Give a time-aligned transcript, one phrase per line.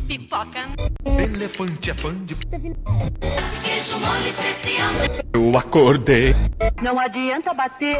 [0.00, 0.68] Pipoca.
[1.04, 2.34] Elefante é fã de.
[2.36, 4.92] Queijo mole especial.
[5.32, 6.34] Eu acordei.
[6.82, 7.98] Não adianta bater.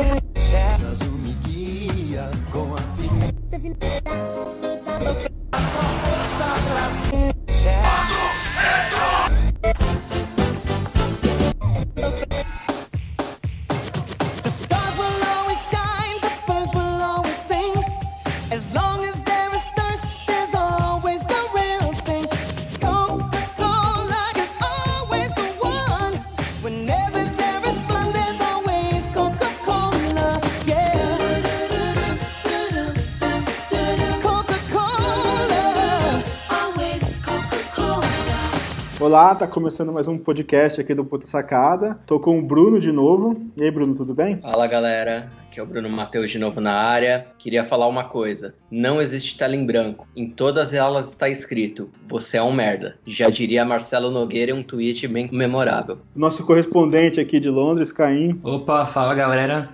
[7.08, 7.35] The
[39.06, 41.96] Olá, tá começando mais um podcast aqui do Puta Sacada.
[42.04, 43.40] Tô com o Bruno de novo.
[43.56, 44.38] E aí, Bruno, tudo bem?
[44.38, 47.28] Fala galera, aqui é o Bruno Matheus de novo na área.
[47.38, 50.08] Queria falar uma coisa: não existe tela em branco.
[50.16, 52.98] Em todas elas está escrito: você é um merda.
[53.06, 55.98] Já diria Marcelo Nogueira em um tweet bem memorável.
[56.12, 58.40] Nosso correspondente aqui de Londres, Caim.
[58.42, 59.70] Opa, fala galera,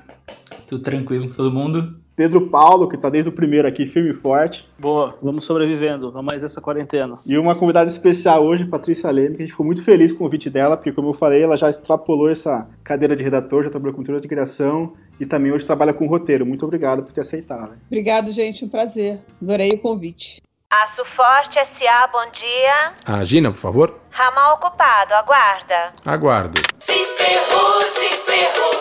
[0.69, 2.02] tudo tranquilo, todo mundo?
[2.15, 4.69] Pedro Paulo, que tá desde o primeiro aqui, firme e forte.
[4.79, 7.19] Boa, vamos sobrevivendo a mais essa quarentena.
[7.25, 10.27] E uma convidada especial hoje, Patrícia Leme, que a gente ficou muito feliz com o
[10.27, 13.95] convite dela, porque, como eu falei, ela já extrapolou essa cadeira de redator, já trabalhou
[13.97, 16.45] com teoria de criação e também hoje trabalha com roteiro.
[16.45, 17.73] Muito obrigado por ter aceitado.
[17.87, 18.65] Obrigado, gente.
[18.65, 19.21] Um prazer.
[19.41, 20.43] Adorei o convite.
[20.71, 22.95] Aço Forte S.A., bom dia.
[23.05, 24.01] A Gina, por favor.
[24.11, 25.93] Ramal ocupado, aguarda.
[26.05, 26.59] Aguardo.
[26.79, 28.73] Se ferrou, se ferrou.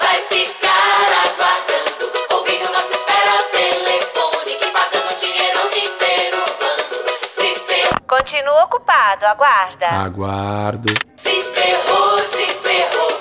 [0.00, 1.71] Vai ficar aguardando.
[8.14, 9.86] Continua ocupado, aguarda.
[9.88, 10.92] Aguardo.
[11.16, 13.20] se ferrou, se ferrou.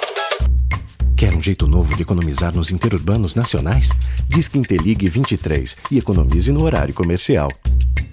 [1.16, 3.92] Quer um jeito novo de economizar nos interurbanos nacionais?
[4.34, 7.50] Diz que Inteligue 23 e economize no horário comercial.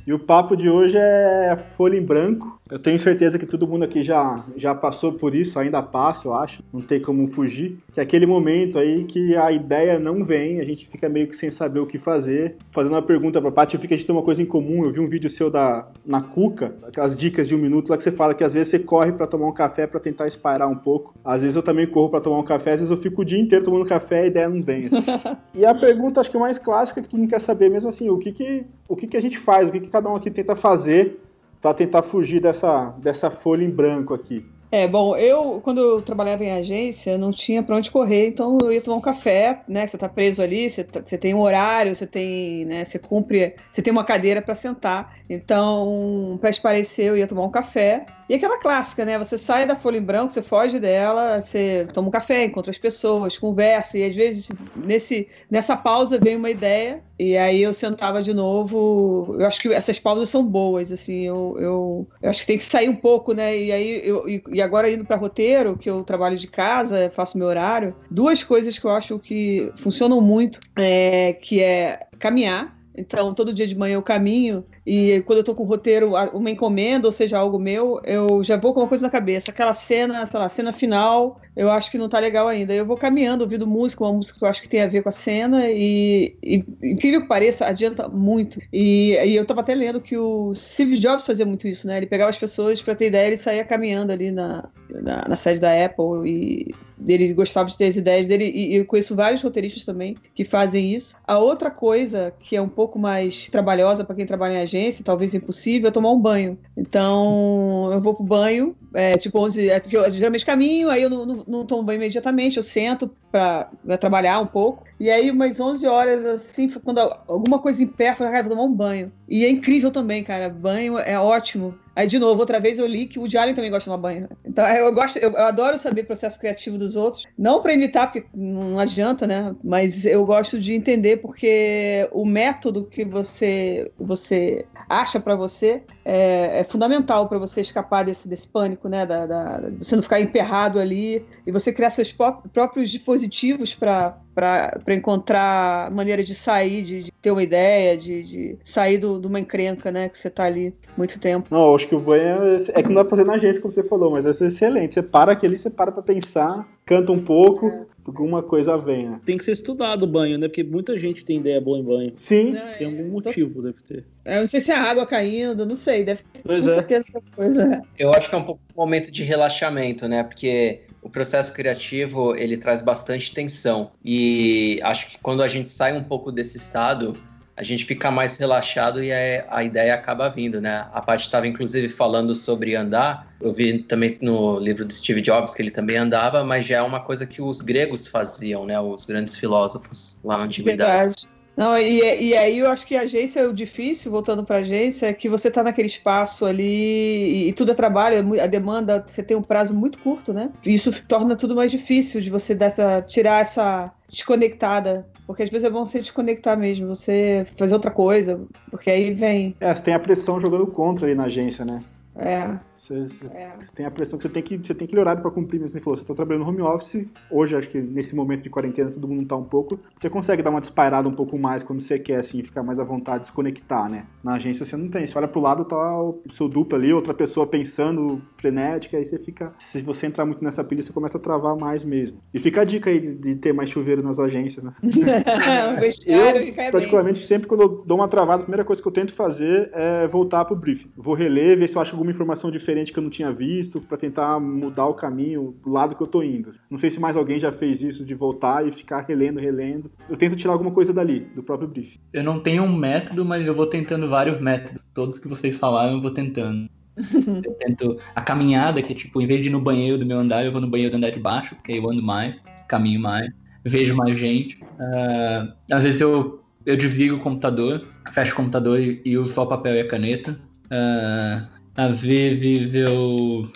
[0.05, 2.59] E o papo de hoje é folha em branco.
[2.71, 6.35] Eu tenho certeza que todo mundo aqui já, já passou por isso, ainda passa, eu
[6.35, 6.63] acho.
[6.73, 7.79] Não tem como fugir.
[7.93, 11.37] Que é aquele momento aí que a ideia não vem, a gente fica meio que
[11.37, 12.57] sem saber o que fazer.
[12.71, 14.85] Fazendo uma pergunta pra Paty, eu vi que a gente tem uma coisa em comum.
[14.85, 18.03] Eu vi um vídeo seu da, na Cuca, aquelas dicas de um minuto lá que
[18.03, 20.77] você fala que às vezes você corre pra tomar um café pra tentar espairar um
[20.77, 21.15] pouco.
[21.23, 23.39] Às vezes eu também corro pra tomar um café, às vezes eu fico o dia
[23.39, 24.87] inteiro tomando café e a ideia não vem.
[24.87, 25.05] assim.
[25.55, 28.19] E a pergunta, acho que mais clássica que todo mundo quer saber mesmo assim, o
[28.19, 30.57] que que, o que, que a gente faz, o que, que cada um aqui tenta
[30.57, 31.21] fazer
[31.61, 34.45] para tentar fugir dessa, dessa folha em branco aqui.
[34.71, 38.71] É, bom, eu, quando eu trabalhava em agência, não tinha pra onde correr, então eu
[38.71, 39.87] ia tomar um café, né?
[39.87, 42.85] Você tá preso ali, você, tá- você tem um horário, você tem, né?
[42.85, 45.15] Você cumpre, você tem uma cadeira pra sentar.
[45.29, 48.05] Então, pra esparecer, eu ia tomar um café.
[48.29, 49.17] E aquela clássica, né?
[49.17, 52.77] Você sai da folha em branco, você foge dela, você toma um café, encontra as
[52.77, 58.21] pessoas, conversa, e às vezes nesse, nessa pausa vem uma ideia, e aí eu sentava
[58.23, 59.35] de novo.
[59.39, 62.65] Eu acho que essas pausas são boas, assim, eu, eu, eu acho que tem que
[62.65, 63.57] sair um pouco, né?
[63.57, 67.39] E aí eu, e, e agora indo para roteiro, que eu trabalho de casa, faço
[67.39, 72.78] meu horário, duas coisas que eu acho que funcionam muito, é, que é caminhar.
[72.99, 76.51] Então, todo dia de manhã eu caminho e quando eu tô com o roteiro, uma
[76.51, 79.51] encomenda, ou seja, algo meu, eu já vou com uma coisa na cabeça.
[79.51, 82.75] Aquela cena, sei lá, cena final, eu acho que não tá legal ainda.
[82.75, 85.09] Eu vou caminhando, ouvindo música, uma música que eu acho que tem a ver com
[85.09, 88.61] a cena e, e incrível que pareça, adianta muito.
[88.73, 91.99] E, e eu tava até lendo que o Steve Jobs fazia muito isso, né?
[91.99, 95.61] Ele pegava as pessoas para ter ideia, ele saía caminhando ali na, na, na sede
[95.61, 96.75] da Apple e
[97.07, 100.95] ele gostava de ter as ideias dele e, eu conheço vários roteiristas também que fazem
[100.95, 101.17] isso.
[101.27, 105.35] A outra coisa que é um pouco mais trabalhosa para quem trabalha em agência, talvez
[105.35, 106.59] impossível, é tomar um banho.
[106.77, 111.11] Então eu vou pro banho, é, tipo 11, é porque eu geralmente caminho, aí eu
[111.11, 113.71] não, não, não tomo banho imediatamente, eu sento para
[114.01, 114.88] trabalhar um pouco.
[115.01, 118.75] E aí, umas 11 horas, assim, quando alguma coisa eu falo, "Cara, vou tomar um
[118.75, 119.13] banho.
[119.29, 120.49] E é incrível também, cara.
[120.49, 121.79] Banho é ótimo.
[121.95, 124.29] Aí, de novo, outra vez eu li que o Allen também gosta de tomar banho.
[124.45, 127.25] Então, eu gosto, eu, eu adoro saber o processo criativo dos outros.
[127.37, 129.55] Não para imitar, porque não adianta, né?
[129.65, 136.61] Mas eu gosto de entender porque o método que você, você acha para você é,
[136.61, 139.05] é fundamental para você escapar desse, desse pânico, né?
[139.05, 144.17] Da, da, você não ficar emperrado ali e você criar seus pró- próprios dispositivos para
[144.35, 149.41] para encontrar maneira de sair, de, de ter uma ideia, de, de sair de uma
[149.41, 150.09] encrenca, né?
[150.09, 151.49] Que você tá ali muito tempo.
[151.51, 153.73] Não, acho que o banho é, é que não dá pra fazer na agência, como
[153.73, 154.95] você falou, mas é excelente.
[154.95, 159.21] Você para aqui ali, você para pra pensar, canta um pouco, alguma coisa vem, né?
[159.27, 160.49] Tem que ser estudado o banho, né?
[160.49, 162.13] Porque muita gente tem ideia boa em banho.
[162.17, 162.57] Sim.
[162.79, 164.05] Tem algum motivo, deve ter.
[164.25, 166.75] Eu não sei se é água caindo, não sei, deve ter Pois com é.
[166.75, 167.83] certeza essa coisa.
[167.99, 170.25] Eu acho que é um pouco um momento de relaxamento, né?
[170.25, 175.97] Porque o processo criativo ele traz bastante tensão e acho que quando a gente sai
[175.97, 177.15] um pouco desse estado
[177.59, 180.87] a gente fica mais relaxado e a, a ideia acaba vindo, né?
[180.93, 183.27] A Paty estava inclusive falando sobre andar.
[183.41, 186.83] Eu vi também no livro do Steve Jobs que ele também andava, mas já é
[186.83, 188.79] uma coisa que os gregos faziam, né?
[188.79, 190.93] Os grandes filósofos lá na antiguidade.
[190.93, 191.39] Verdade.
[191.57, 195.07] Não, e, e aí eu acho que a agência, o difícil, voltando para a agência,
[195.07, 199.05] é que você está naquele espaço ali e, e tudo é trabalho, é a demanda,
[199.05, 200.51] você tem um prazo muito curto, né?
[200.65, 205.05] Isso torna tudo mais difícil de você dessa, tirar essa desconectada.
[205.29, 208.41] Porque às vezes é bom você desconectar mesmo, você fazer outra coisa,
[208.71, 209.55] porque aí vem.
[209.61, 211.85] É, você tem a pressão jogando contra ali na agência, né?
[212.19, 212.95] É, Você,
[213.33, 213.53] é.
[213.59, 215.75] você tem a pressão que você tem que, você tem que horário para cumprir, mesmo
[215.75, 218.91] você falou, você tá trabalhando no home office, hoje acho que nesse momento de quarentena
[218.91, 221.99] todo mundo tá um pouco, você consegue dar uma despairada um pouco mais quando você
[221.99, 224.07] quer, assim, ficar mais à vontade, desconectar, né?
[224.23, 227.15] Na agência você não tem, você olha pro lado, tá o seu duplo ali, outra
[227.15, 231.21] pessoa pensando frenética, aí você fica, se você entrar muito nessa pilha, você começa a
[231.21, 232.19] travar mais mesmo.
[232.35, 234.73] E fica a dica aí de, de ter mais chuveiro nas agências, né?
[236.07, 239.71] Eu, particularmente, sempre quando eu dou uma travada, a primeira coisa que eu tento fazer
[239.73, 240.91] é voltar pro briefing.
[240.97, 243.97] Vou reler, ver se eu acho alguma informação diferente que eu não tinha visto, pra
[243.97, 246.51] tentar mudar o caminho, o lado que eu tô indo.
[246.71, 249.91] Não sei se mais alguém já fez isso de voltar e ficar relendo, relendo.
[250.09, 251.99] Eu tento tirar alguma coisa dali, do próprio briefing.
[252.13, 254.83] Eu não tenho um método, mas eu vou tentando vários métodos.
[254.95, 256.69] Todos que vocês falaram, eu vou tentando.
[257.45, 260.19] Eu tento a caminhada, que é tipo, em vez de ir no banheiro do meu
[260.19, 262.35] andar, eu vou no banheiro do andar de baixo, porque aí eu ando mais,
[262.67, 263.31] caminho mais,
[263.65, 264.59] vejo mais gente.
[264.81, 269.45] Ah, às vezes eu, eu desligo o computador, fecho o computador e, e uso só
[269.45, 270.39] o papel e a caneta.
[270.71, 271.47] Ah,
[271.79, 273.49] às vezes eu,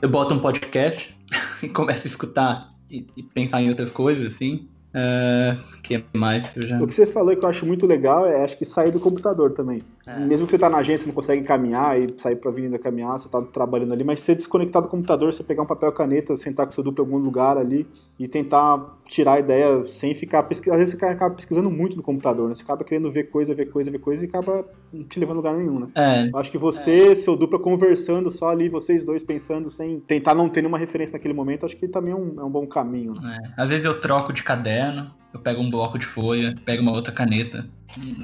[0.00, 1.12] eu boto um podcast
[1.60, 4.68] e começo a escutar e, e pensar em outras coisas, assim.
[4.94, 6.44] Ah, que mais?
[6.64, 6.80] Já...
[6.80, 9.50] O que você falou que eu acho muito legal é acho que sair do computador
[9.52, 9.82] também.
[10.06, 10.18] É.
[10.18, 13.28] Mesmo que você tá na agência, não consegue caminhar e sair pra avenida caminhar, você
[13.28, 16.66] tá trabalhando ali, mas ser desconectado do computador, você pegar um papel e caneta, sentar
[16.66, 17.86] com seu duplo em algum lugar ali
[18.18, 20.74] e tentar tirar a ideia sem ficar pesquisando.
[20.74, 22.54] Às vezes você acaba pesquisando muito no computador, né?
[22.54, 25.38] Você acaba querendo ver coisa, ver coisa, ver coisa e acaba não te levando a
[25.38, 25.88] lugar nenhum, né?
[25.94, 30.34] É, Eu acho que você, seu dupla conversando só ali, vocês dois pensando sem tentar
[30.34, 33.14] não ter nenhuma referência naquele momento, acho que também é um, é um bom caminho.
[33.14, 33.38] Né?
[33.56, 36.92] É, Às vezes eu troco de caderno, eu pego um bloco de folha, pego uma
[36.92, 37.66] outra caneta.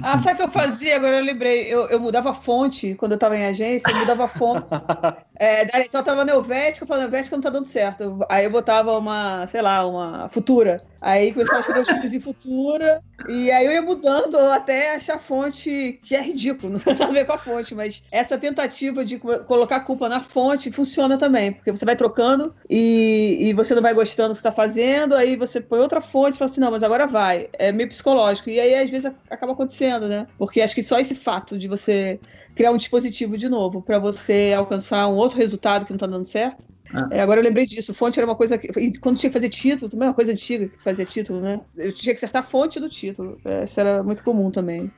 [0.01, 0.95] Ah, sabe o que eu fazia?
[0.95, 1.67] Agora eu lembrei.
[1.73, 4.65] Eu, eu mudava a fonte quando eu tava em agência, eu mudava a fonte.
[5.41, 8.19] É, daí, então eu tava na Helvética, eu falava, Helvética não tá dando certo.
[8.29, 10.85] Aí eu botava uma, sei lá, uma Futura.
[10.99, 13.01] Aí começava a escrever os filhos em Futura.
[13.25, 17.11] E aí eu ia mudando até achar a fonte, que é ridículo, não tem nada
[17.11, 20.71] a ver com a fonte, mas essa tentativa de co- colocar a culpa na fonte
[20.71, 24.43] funciona também, porque você vai trocando e, e você não vai gostando do que você
[24.43, 27.49] tá fazendo, aí você põe outra fonte e fala assim, não, mas agora vai.
[27.53, 28.49] É meio psicológico.
[28.49, 30.27] E aí, às vezes, acaba acontecendo, né?
[30.37, 32.19] Porque acho que só esse fato de você
[32.55, 36.25] criar um dispositivo de novo para você alcançar um outro resultado que não tá dando
[36.25, 36.65] certo.
[36.93, 37.07] Ah.
[37.11, 37.93] É, agora eu lembrei disso.
[37.93, 38.97] Fonte era uma coisa que.
[38.99, 41.61] Quando tinha que fazer título, também é uma coisa antiga que fazia título, né?
[41.77, 43.39] Eu tinha que acertar a fonte do título.
[43.45, 44.91] É, Isso era muito comum também.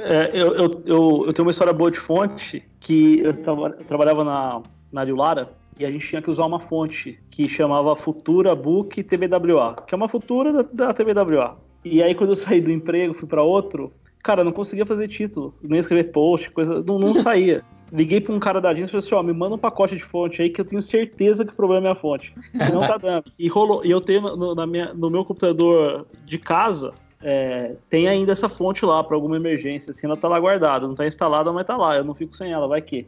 [0.00, 4.24] É, eu, eu, eu, eu tenho uma história boa de fonte que eu, eu trabalhava
[4.24, 4.62] na,
[4.92, 9.76] na Lara e a gente tinha que usar uma fonte que chamava Futura Book TBWA,
[9.86, 11.56] que é uma futura da, da TBWA.
[11.84, 13.92] E aí quando eu saí do emprego, fui para outro,
[14.22, 17.62] cara, não conseguia fazer título, ia escrever post, coisa, não, não saía.
[17.90, 20.04] Liguei para um cara da agência e falei assim, ó, me manda um pacote de
[20.04, 22.34] fonte aí que eu tenho certeza que o problema é a fonte.
[22.52, 23.24] E não tá dando.
[23.38, 26.92] E rolou, e eu tenho no, na minha, no meu computador de casa,
[27.22, 30.94] é, tem ainda essa fonte lá para alguma emergência, assim, ela tá lá guardada, não
[30.94, 33.06] tá instalada, mas tá lá, eu não fico sem ela, vai que.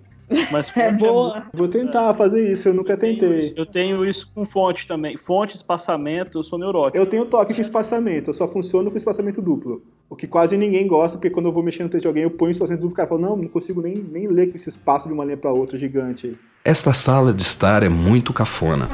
[0.51, 1.45] Mas É boa.
[1.53, 3.39] Vou tentar fazer isso, eu nunca eu tentei.
[3.47, 5.17] isso- Eu tenho isso com fonte também.
[5.17, 6.97] Fonte, espaçamento, eu sou neurótico.
[6.97, 9.83] Eu tenho toque com espaçamento, eu só funciono com espaçamento duplo.
[10.09, 12.31] O que quase ninguém gosta, porque quando eu vou mexer no texto de alguém, eu
[12.31, 15.07] ponho espaçamento duplo, o cara fala, não, não consigo nem, nem ler com esse espaço
[15.09, 16.37] de uma linha pra outra gigante aí.
[16.65, 18.89] Esta sala de estar é muito cafona.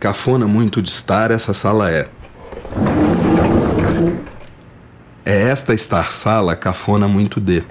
[0.00, 2.08] Cafona muito de estar essa sala é.
[5.24, 7.62] É esta estar sala cafona muito de.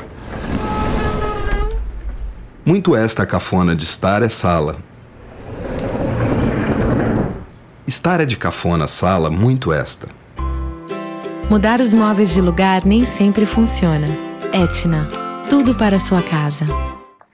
[2.65, 4.77] Muito esta cafona de estar é sala.
[7.88, 10.07] Estar é de cafona sala muito esta.
[11.50, 14.07] Mudar os móveis de lugar nem sempre funciona.
[14.51, 15.07] Etna,
[15.48, 16.65] tudo para sua casa.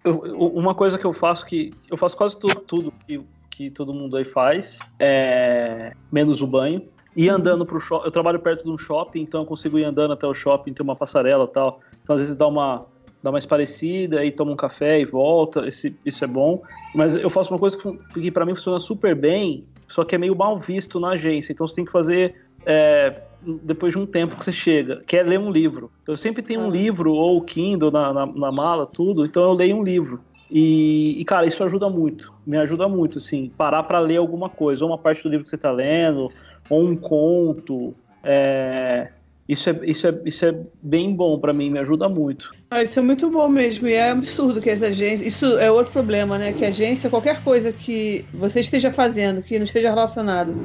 [0.04, 0.20] Eu-
[0.54, 4.18] uma coisa que eu faço que eu faço quase tudo, tudo que, que todo mundo
[4.18, 6.82] aí faz, é, menos o banho.
[7.16, 10.12] E andando pro shopping, eu trabalho perto de um shopping, então eu consigo ir andando
[10.14, 11.80] até o shopping, tem uma passarela e tal.
[12.04, 12.86] Então às vezes dá uma
[13.22, 16.62] dá uma esparecida, aí toma um café e volta, esse, isso é bom.
[16.94, 20.18] Mas eu faço uma coisa que, que para mim funciona super bem, só que é
[20.18, 21.52] meio mal visto na agência.
[21.52, 22.36] Então você tem que fazer
[22.66, 23.22] é,
[23.64, 25.92] depois de um tempo que você chega, que é ler um livro.
[26.08, 29.54] Eu sempre tenho um livro ou o Kindle na, na, na mala, tudo, então eu
[29.54, 30.22] leio um livro.
[30.50, 34.84] E, e, cara, isso ajuda muito, me ajuda muito, assim, parar para ler alguma coisa,
[34.84, 36.30] ou uma parte do livro que você tá lendo,
[36.70, 37.94] ou um conto.
[38.22, 39.12] é,
[39.48, 42.52] Isso é, isso é, isso é bem bom pra mim, me ajuda muito.
[42.70, 45.34] Ah, isso é muito bom mesmo, e é absurdo que as agências.
[45.34, 46.54] Isso é outro problema, né?
[46.54, 50.56] Que a agência, qualquer coisa que você esteja fazendo que não esteja relacionado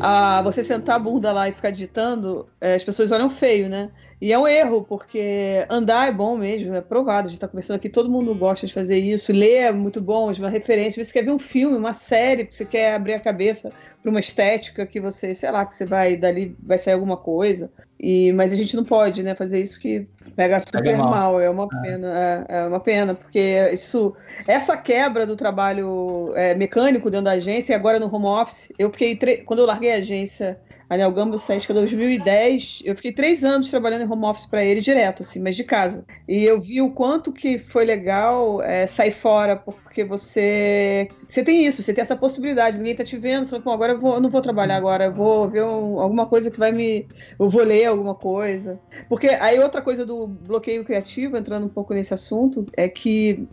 [0.00, 3.90] a você sentar a bunda lá e ficar digitando, eh, as pessoas olham feio, né?
[4.22, 7.26] E é um erro, porque andar é bom mesmo, é provado.
[7.26, 9.32] A gente está conversando aqui, todo mundo gosta de fazer isso.
[9.32, 11.02] Ler é muito bom, é uma referência.
[11.02, 14.86] Você quer ver um filme, uma série, você quer abrir a cabeça para uma estética
[14.86, 17.68] que você, sei lá, que você vai dali, vai sair alguma coisa.
[17.98, 21.10] E, mas a gente não pode, né, fazer isso que pega super Pega mal.
[21.10, 21.40] mal.
[21.40, 24.14] É uma pena, é, é uma pena, porque isso,
[24.46, 28.88] essa quebra do trabalho é, mecânico dentro da agência e agora no home office, eu
[28.92, 30.60] fiquei, tre- quando eu larguei a agência,
[30.92, 34.80] a Nel Gambus Sesc 2010, eu fiquei três anos trabalhando em home office para ele
[34.82, 36.04] direto, assim, mas de casa.
[36.28, 41.64] E eu vi o quanto que foi legal é, sair fora, porque você, você tem
[41.66, 44.20] isso, você tem essa possibilidade, ninguém tá te vendo, falando, Pô, agora eu, vou, eu
[44.20, 47.06] não vou trabalhar agora, eu vou ver um- alguma coisa que vai me,
[47.38, 48.78] eu vou ler alguma coisa.
[49.08, 53.48] Porque aí outra coisa do bloqueio criativo, entrando um pouco nesse assunto, é que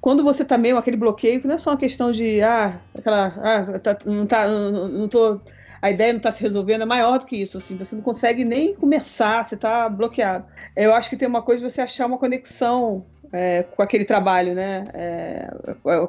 [0.00, 3.26] quando você tá meio aquele bloqueio, que não é só uma questão de ah, aquela,
[3.28, 5.40] ah, tá- não tá, não, não tô,
[5.82, 8.44] a ideia não tá se resolvendo, é maior do que isso, assim, você não consegue
[8.44, 10.44] nem começar, você tá bloqueado.
[10.76, 14.84] Eu acho que tem uma coisa você achar uma conexão é, com aquele trabalho, né?
[14.94, 15.48] É,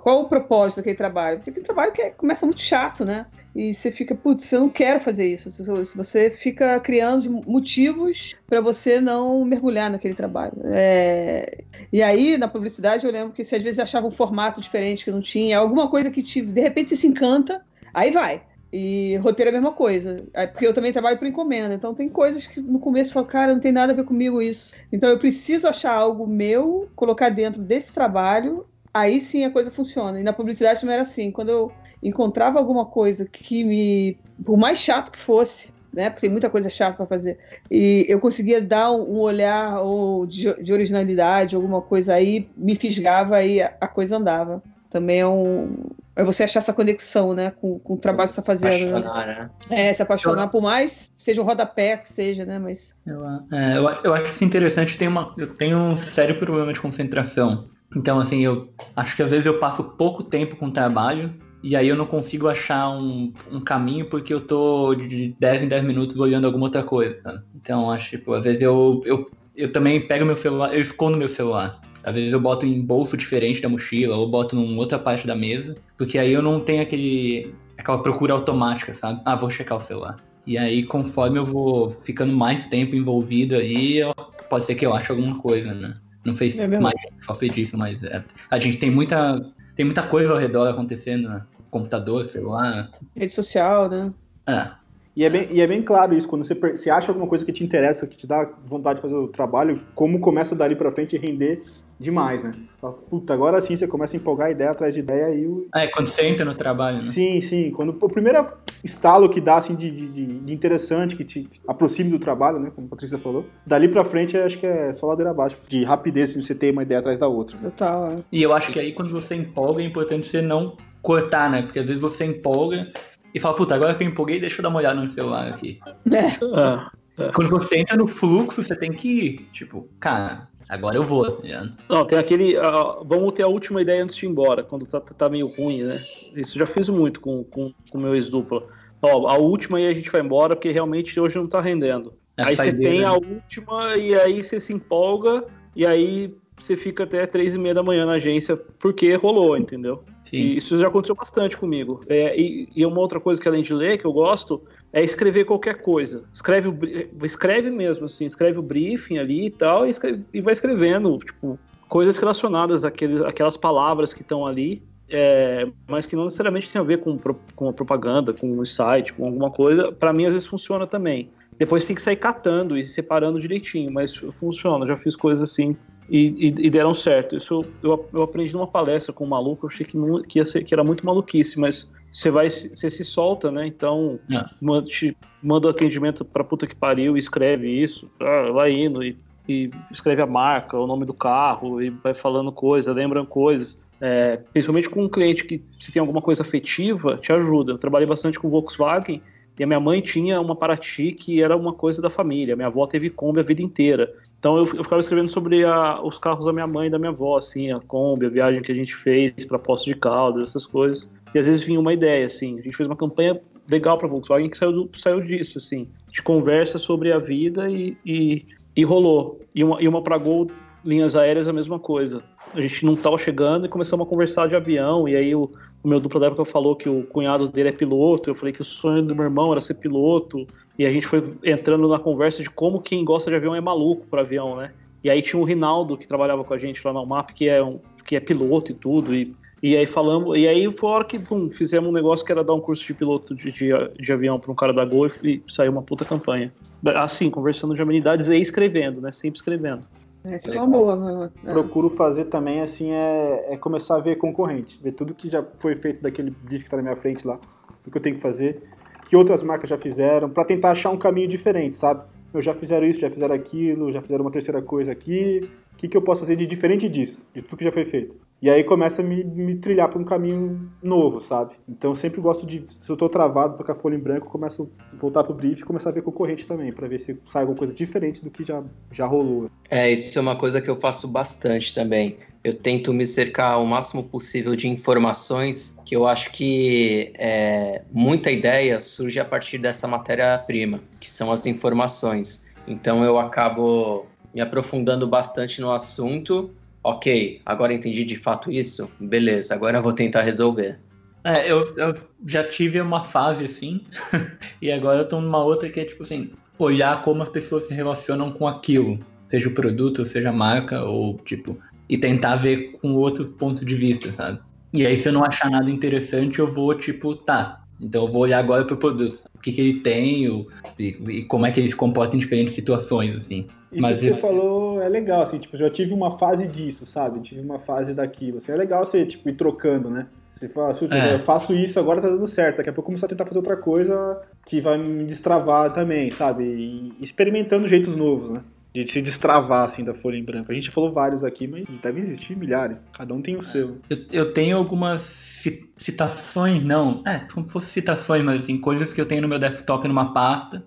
[0.03, 1.38] qual o propósito daquele trabalho?
[1.38, 3.25] Porque tem trabalho que é- começa muito chato, né?
[3.56, 5.50] E você fica, putz, eu não quero fazer isso.
[5.96, 10.53] Você fica criando motivos para você não mergulhar naquele trabalho.
[10.65, 15.06] É, E aí, na publicidade, eu lembro que se às vezes achava um formato diferente
[15.06, 17.62] que não tinha, alguma coisa que te, de repente você se encanta,
[17.94, 18.42] aí vai.
[18.75, 20.18] E roteiro é a mesma coisa.
[20.34, 21.75] É Porque eu também trabalho por encomenda.
[21.75, 24.42] Então tem coisas que no começo eu falo, cara, não tem nada a ver comigo
[24.42, 24.74] isso.
[24.92, 30.20] Então eu preciso achar algo meu, colocar dentro desse trabalho, aí sim a coisa funciona.
[30.20, 31.30] E na publicidade também era assim.
[31.30, 34.18] Quando eu encontrava alguma coisa que me.
[34.44, 36.10] Por mais chato que fosse, né?
[36.10, 37.38] Porque tem muita coisa chata para fazer.
[37.70, 43.44] E eu conseguia dar um olhar ou de, de originalidade, alguma coisa aí, me fisgava
[43.44, 44.63] e a, a coisa andava.
[44.89, 45.75] Também é um.
[46.15, 47.51] É você achar essa conexão, né?
[47.51, 48.91] Com, com o trabalho que você está fazendo.
[48.91, 49.00] né?
[49.00, 49.50] Apaixonar, né?
[49.70, 52.60] É, se apaixonar por mais, seja um rodapé que seja, né?
[52.60, 52.96] Mas.
[53.05, 54.98] Eu, é, eu, eu acho isso interessante.
[54.98, 57.67] Tem uma, eu tenho um sério problema de concentração.
[57.96, 61.75] Então, assim, eu acho que às vezes eu passo pouco tempo com o trabalho e
[61.75, 65.84] aí eu não consigo achar um, um caminho porque eu tô de 10 em 10
[65.84, 67.43] minutos olhando alguma outra coisa.
[67.55, 71.29] Então, acho tipo, às vezes eu, eu, eu também pego meu celular, eu escondo meu
[71.29, 71.79] celular.
[72.04, 75.36] Às vezes eu boto em bolso diferente da mochila ou boto em outra parte da
[75.36, 79.22] mesa, porque aí eu não tenho aquele aquela procura automática, sabe?
[79.26, 80.18] Ah, vou checar o celular.
[80.46, 84.14] E aí, conforme eu vou ficando mais tempo envolvido aí, eu-
[84.50, 85.96] pode ser que eu ache alguma coisa, né?
[86.26, 89.42] Não sei se É mais gente sofre disso, mas é, a gente tem muita,
[89.76, 91.44] tem muita coisa ao redor acontecendo, né?
[91.72, 92.92] Computador, celular.
[93.16, 94.14] Rede social, né?
[94.48, 94.68] É.
[95.16, 97.52] E é, bem, e é bem claro isso, quando você, você acha alguma coisa que
[97.52, 101.16] te interessa, que te dá vontade de fazer o trabalho, como começa dali pra frente
[101.16, 101.64] a render
[102.00, 102.52] demais, né?
[102.82, 105.88] Fala, Puta, agora sim você começa a empolgar ideia atrás de ideia e o, É,
[105.88, 107.04] quando você entra no trabalho, né?
[107.04, 107.72] Sim, sim.
[107.72, 108.46] Quando o primeiro
[108.84, 112.72] estalo que dá assim de, de, de- interessante, que te aproxime do trabalho, né?
[112.76, 113.46] Como a Patrícia falou.
[113.66, 115.58] Dali pra frente, eu acho que é só ladeira abaixo.
[115.70, 117.58] De rapidez, de você ter uma ideia atrás da outra.
[117.58, 118.12] Total.
[118.12, 118.16] é.
[118.32, 121.62] E eu acho que aí quando você empolga é importante você não cortar, né?
[121.62, 122.92] Porque às vezes você empolga
[123.34, 125.80] e fala, puta, agora que eu empolguei, deixa eu dar uma olhada no celular aqui.
[126.12, 127.32] É.
[127.34, 131.70] Quando você entra no fluxo, você tem que ir, tipo, cara, agora eu vou, tá?
[131.89, 132.58] Não, tem aquele.
[132.58, 135.84] ah, vamos ter a última ideia antes de ir embora, quando tá, tá meio ruim,
[135.84, 136.03] né?
[136.36, 138.68] Isso já fiz muito com com com o meu ex-dupla.
[139.01, 142.13] Ó, a última aí a gente vai embora, porque realmente hoje não tá rendendo.
[142.38, 143.06] É aí você tem né?
[143.06, 147.75] a última e aí você se empolga e aí você fica até três e meia
[147.75, 150.03] da manhã na agência porque rolou, entendeu?
[150.32, 152.01] E isso já aconteceu bastante comigo.
[152.08, 154.63] É, e, e uma outra coisa que além de ler, que eu gosto,
[154.94, 156.24] é escrever qualquer coisa.
[156.34, 160.54] Escreve, o escreve mesmo, assim, escreve o briefing ali e tal, e, escreve- e vai
[160.54, 161.60] escrevendo, tipo,
[161.90, 166.84] coisas relacionadas àquele, àquelas palavras que estão ali, é, mas que não necessariamente tem a
[166.84, 167.18] ver com,
[167.56, 169.92] com a propaganda, com o site, com alguma coisa.
[169.92, 171.30] Para mim, às vezes funciona também.
[171.58, 174.88] Depois tem que sair catando e separando direitinho, mas funciona.
[174.88, 175.76] Já fiz coisas assim
[176.10, 177.36] e, e- e deram certo.
[177.36, 180.64] Isso eu, eu aprendi numa palestra com um maluco, eu achei que, não- que, ser,
[180.64, 183.65] que era muito maluquice, mas você vai, se- você se solta, né?
[183.67, 184.46] Então, É.
[184.62, 189.03] manda, te- manda o atendimento pra puta que pariu e escreve isso, ah, vai indo
[189.03, 189.17] e,
[189.50, 193.82] e escreve a marca, o nome do carro e vai falando coisas, lembram coisas.
[194.00, 197.72] É, principalmente com um cliente que se tem alguma coisa afetiva, te ajuda.
[197.72, 199.22] Eu trabalhei bastante com Volkswagen
[199.58, 202.55] e a minha mãe tinha uma Paraty que era uma coisa da família.
[202.55, 204.13] Minha avó teve Kombi a vida inteira.
[204.39, 207.12] Então eu, eu ficava escrevendo sobre a- os carros da minha mãe e da minha
[207.12, 210.65] avó, assim, a Kombi, a viagem que a gente fez para Poço de Caldas, essas
[210.65, 211.08] coisas.
[211.34, 212.60] E às vezes vinha uma ideia, assim.
[212.60, 215.88] A gente fez uma campanha legal para Volkswagen que saiu, do- saiu disso, assim.
[216.12, 219.40] de conversa sobre a vida e, e, e rolou.
[219.56, 220.48] E uma, e uma para Gol,
[220.86, 222.22] linhas aéreas, a mesma coisa.
[222.54, 225.50] A gente não estava chegando e começamos a conversar de avião, e aí o,
[225.84, 228.62] o meu duplo da época falou que o cunhado dele é piloto, eu falei que
[228.62, 230.46] o sonho do meu irmão era ser piloto,
[230.78, 234.06] e a gente foi entrando na conversa de como quem gosta de avião é maluco
[234.06, 234.72] para avião, né?
[235.04, 237.63] E aí tinha o Rinaldo que trabalhava com a gente lá na UMAP, que é,
[237.63, 241.05] um, que é piloto e tudo, e, e aí falamos, e aí foi a hora
[241.05, 244.12] que pum, fizemos um negócio que era dar um curso de piloto de, de, de
[244.12, 246.53] avião para um cara da Gol e, e saiu uma puta campanha.
[246.86, 249.13] Assim, conversando de amenidades e escrevendo, né?
[249.13, 249.88] Sempre escrevendo.
[250.25, 250.96] Essa é uma boa.
[250.96, 251.32] né?
[251.46, 254.77] Procuro fazer também, assim, é, é começar a ver concorrente.
[254.84, 257.39] Ver tudo que já foi feito daquele brief que tá na minha frente lá.
[257.88, 258.63] O que eu tenho que fazer.
[259.08, 260.29] Que outras marcas já fizeram.
[260.29, 262.03] pra tentar achar um caminho diferente, sabe?
[262.34, 265.41] Eu já fizeram isso, já fizeram aquilo, já fizeram uma terceira coisa aqui.
[265.74, 267.25] O que, que eu posso fazer de diferente disso?
[267.34, 268.15] De tudo que já foi feito.
[268.44, 271.56] E aí começa a me, me trilhar pra um caminho novo, sabe?
[271.66, 274.98] Então eu sempre gosto de, se eu tô travado, a folha em branco, começo a
[274.98, 277.74] voltar pro brief e começar a ver concorrente também, pra ver se sai alguma coisa
[277.74, 279.50] diferente do que já, já rolou.
[279.70, 282.18] É, isso é uma coisa que eu faço bastante também.
[282.44, 288.30] Eu tento me cercar o máximo possível de informações que eu acho que é, muita
[288.30, 292.52] ideia surge a partir dessa matéria-prima, que são as informações.
[292.68, 296.52] Então eu acabo me aprofundando bastante no assunto.
[296.84, 298.92] Ok, agora entendi de fato isso.
[299.00, 300.78] Beleza, agora eu vou tentar resolver.
[301.24, 301.96] É, eu, eu
[302.28, 303.82] já tive uma fase assim,
[304.62, 307.74] e agora eu tô numa outra que é tipo assim, olhar como as pessoas se
[307.74, 309.00] relacionam com aquilo,
[309.30, 313.75] seja o produto, seja a marca, ou tipo, e tentar ver com outros pontos de
[313.75, 314.40] vista, sabe?
[314.74, 318.24] E aí se eu não achar nada interessante, eu vou tipo, tá, então eu vou
[318.24, 320.46] olhar agora pro produto, o que, que ele tem, o,
[320.78, 323.48] e, e como é que ele se comporta em diferentes situações, assim.
[323.72, 326.48] Isso Mas que você eu- falou é legal, assim, tipo, eu já tive uma fase
[326.48, 327.20] disso, sabe?
[327.22, 328.38] Tive uma fase daquilo.
[328.38, 330.08] Assim, é legal você, tipo, ir trocando, né?
[330.30, 331.13] Você fala, assim, É.
[331.13, 332.58] eu faço isso, agora tá dando certo.
[332.58, 336.10] Daqui a pouco eu começar a tentar fazer outra coisa que vai me destravar também,
[336.12, 336.44] sabe?
[336.44, 338.42] E experimentando jeitos novos, né?
[338.74, 340.52] De se destravar, assim, da folha em branco.
[340.52, 342.84] A gente falou vários aqui, mas deve existir milhares.
[342.98, 343.78] Cada um tem o seu.
[343.88, 348.91] Eu, eu tenho algumas ci- citações, não, é, como se fossem citações, mas assim, coisas
[348.91, 350.63] que eu tenho no meu desktop numa pasta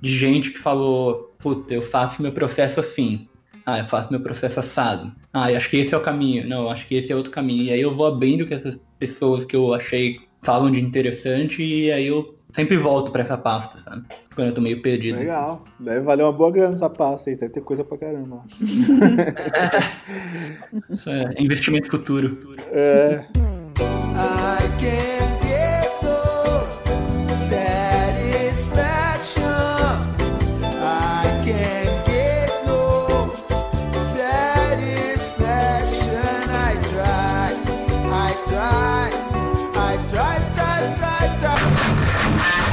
[0.00, 3.26] de gente que falou, puta, eu faço meu processo assim.
[3.70, 5.12] Ah, eu faço meu processo assado.
[5.30, 6.48] Ah, eu acho que esse é o caminho.
[6.48, 7.64] Não, eu acho que esse é outro caminho.
[7.64, 11.92] E aí eu vou abrindo com essas pessoas que eu achei falam de interessante e
[11.92, 14.06] aí eu sempre volto pra essa pasta, sabe?
[14.34, 15.18] Quando eu tô meio perdido.
[15.18, 15.62] Legal.
[15.78, 17.36] Deve valer uma boa grana essa pasta aí.
[17.36, 18.42] Deve ter coisa pra caramba.
[20.88, 22.38] Isso é investimento futuro.
[22.72, 23.22] É.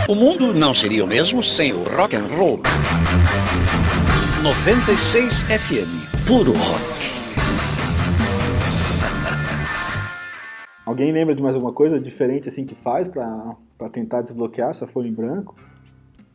[0.08, 2.62] O mundo não seria o mesmo sem o rock and roll.
[4.44, 7.15] 96 FM, puro rock.
[10.86, 14.86] Alguém lembra de mais alguma coisa diferente, assim, que faz pra, pra tentar desbloquear essa
[14.86, 15.56] folha em branco?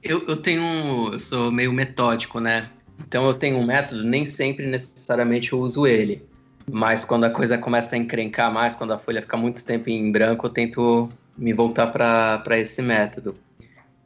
[0.03, 1.13] Eu, eu tenho um.
[1.13, 2.69] Eu sou meio metódico, né?
[2.99, 6.25] Então eu tenho um método, nem sempre necessariamente eu uso ele.
[6.69, 10.11] Mas quando a coisa começa a encrencar mais, quando a folha fica muito tempo em
[10.11, 13.37] branco, eu tento me voltar para esse método.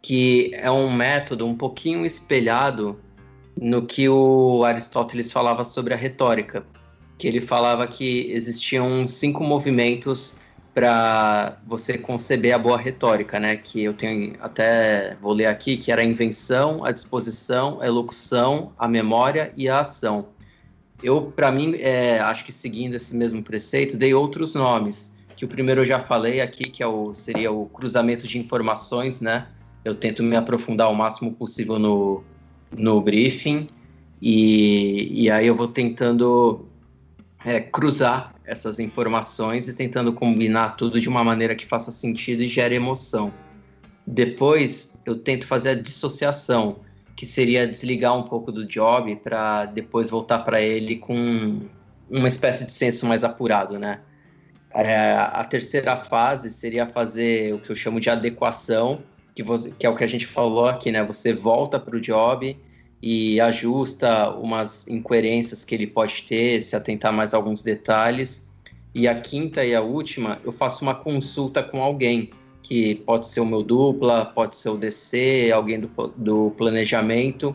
[0.05, 3.01] Que é um método um pouquinho espelhado
[3.59, 6.63] no que o Aristóteles falava sobre a retórica.
[7.17, 10.39] Que ele falava que existiam cinco movimentos
[10.75, 13.57] para você conceber a boa retórica, né?
[13.57, 18.75] Que eu tenho até vou ler aqui que era a invenção, a disposição, a elocução,
[18.77, 20.27] a memória e a ação.
[21.03, 25.17] Eu, para mim, é, acho que seguindo esse mesmo preceito, dei outros nomes.
[25.35, 29.23] Que o primeiro eu já falei aqui, que é o, seria o cruzamento de informações,
[29.23, 29.47] né?
[29.85, 32.25] Eu tento me aprofundar o máximo possível no,
[32.73, 33.69] no briefing
[34.21, 36.67] e, e aí eu vou tentando
[37.45, 42.47] é, cruzar essas informações e tentando combinar tudo de uma maneira que faça sentido e
[42.47, 43.33] gere emoção.
[44.07, 46.77] Depois eu tento fazer a dissociação,
[47.17, 51.61] que seria desligar um pouco do job para depois voltar para ele com
[52.11, 54.01] uma espécie de senso mais apurado, né?
[54.75, 59.03] É, a terceira fase seria fazer o que eu chamo de adequação,
[59.35, 61.03] que, você, que é o que a gente falou aqui, né?
[61.05, 62.57] Você volta para o job
[63.03, 68.53] e ajusta umas incoerências que ele pode ter, se atentar mais a alguns detalhes.
[68.95, 72.31] E a quinta e a última, eu faço uma consulta com alguém,
[72.63, 77.55] que pode ser o meu dupla, pode ser o DC, alguém do, do planejamento,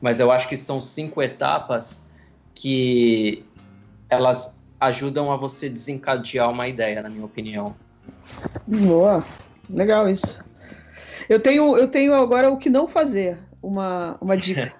[0.00, 2.10] mas eu acho que são cinco etapas
[2.54, 3.44] que
[4.08, 7.74] elas ajudam a você desencadear uma ideia, na minha opinião.
[8.66, 9.24] Boa,
[9.68, 10.42] legal isso.
[11.28, 13.38] Eu tenho, eu tenho agora o que não fazer.
[13.62, 14.72] uma, uma dica.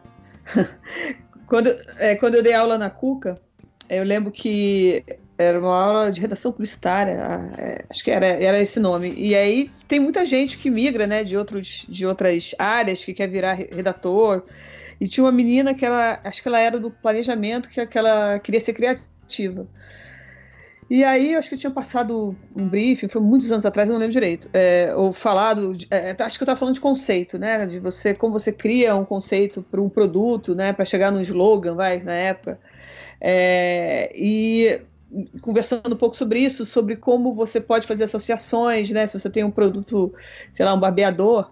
[1.47, 3.41] quando, é, quando eu dei aula na Cuca,
[3.89, 5.05] eu lembro que
[5.39, 7.13] era uma aula de redação publicitária,
[7.59, 9.13] é, acho que era, era esse nome.
[9.17, 13.29] E aí tem muita gente que migra, né, de, outros, de outras áreas, que quer
[13.29, 14.43] virar re- redator.
[14.99, 18.39] E tinha uma menina que ela, acho que ela era do planejamento, que, que ela
[18.39, 19.67] queria ser criativa.
[20.89, 23.93] E aí, eu acho que eu tinha passado um briefing, foi muitos anos atrás, eu
[23.93, 24.49] não lembro direito.
[24.53, 27.67] É, ou falado, de- é, acho que eu estava falando de conceito, né?
[27.67, 30.73] De você, como você cria um conceito para um produto, né?
[30.73, 32.61] Para chegar num slogan, vai, na época.
[33.21, 34.81] É, e
[35.41, 39.07] conversando um pouco sobre isso, sobre como você pode fazer associações, né?
[39.07, 40.13] Se você tem um produto,
[40.53, 41.51] sei lá, um barbeador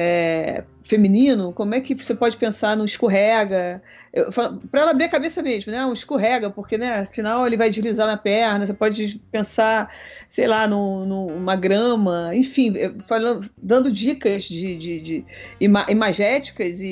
[0.00, 3.82] é, feminino, como é que você pode pensar no escorrega?
[4.70, 5.84] Para ela abrir a cabeça mesmo, né?
[5.84, 7.00] Um escorrega, porque, né?
[7.00, 8.64] Afinal, ele vai deslizar na perna.
[8.64, 9.92] Você pode pensar,
[10.28, 12.74] sei lá, num- numa grama, enfim,
[13.08, 15.24] falando, dando dicas de, de, de
[15.60, 16.86] ima- imagéticas e,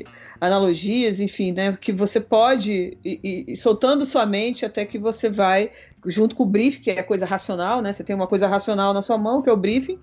[0.00, 0.04] e
[0.40, 1.76] analogias, enfim, né?
[1.78, 5.70] Que você pode e soltando sua mente até que você vai
[6.06, 7.92] junto com o briefing, que é coisa racional, né?
[7.92, 9.98] Você tem uma coisa racional na sua mão, que é o briefing,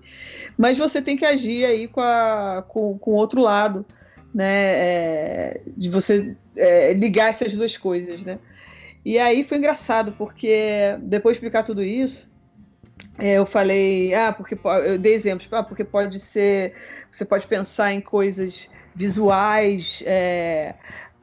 [0.56, 3.84] mas você tem que agir aí com, a, com, com o outro lado,
[4.34, 4.46] né?
[4.46, 8.38] É, de você é, ligar essas duas coisas, né?
[9.04, 12.28] E aí foi engraçado, porque depois de explicar tudo isso,
[13.18, 16.74] é, eu falei, ah, porque po- eu dei exemplos, ah, porque pode ser,
[17.10, 20.74] você pode pensar em coisas visuais, é,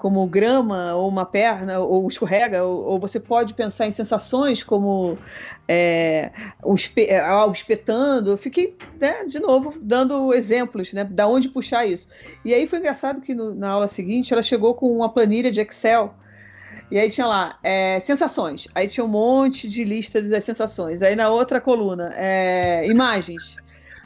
[0.05, 5.17] como grama ou uma perna ou escorrega, ou, ou você pode pensar em sensações como
[5.67, 6.29] é,
[6.75, 8.29] espe- é, algo espetando.
[8.29, 12.07] Eu fiquei, né, de novo, dando exemplos, né, da onde puxar isso.
[12.45, 15.59] E aí foi engraçado que no- na aula seguinte ela chegou com uma planilha de
[15.59, 16.13] Excel
[16.91, 18.67] e aí tinha lá, é, sensações.
[18.75, 21.01] Aí tinha um monte de lista das sensações.
[21.01, 23.57] Aí na outra coluna, é, imagens.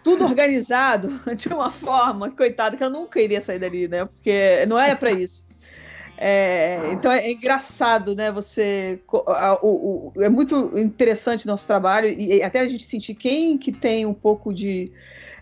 [0.02, 4.06] Tudo organizado de uma forma, coitada, que eu nunca iria sair dali, né?
[4.06, 5.44] Porque não é para isso.
[6.22, 8.30] É, então é engraçado, né?
[8.30, 13.72] Você o- o- é muito interessante nosso trabalho e até a gente sentir quem que
[13.72, 14.92] tem um pouco de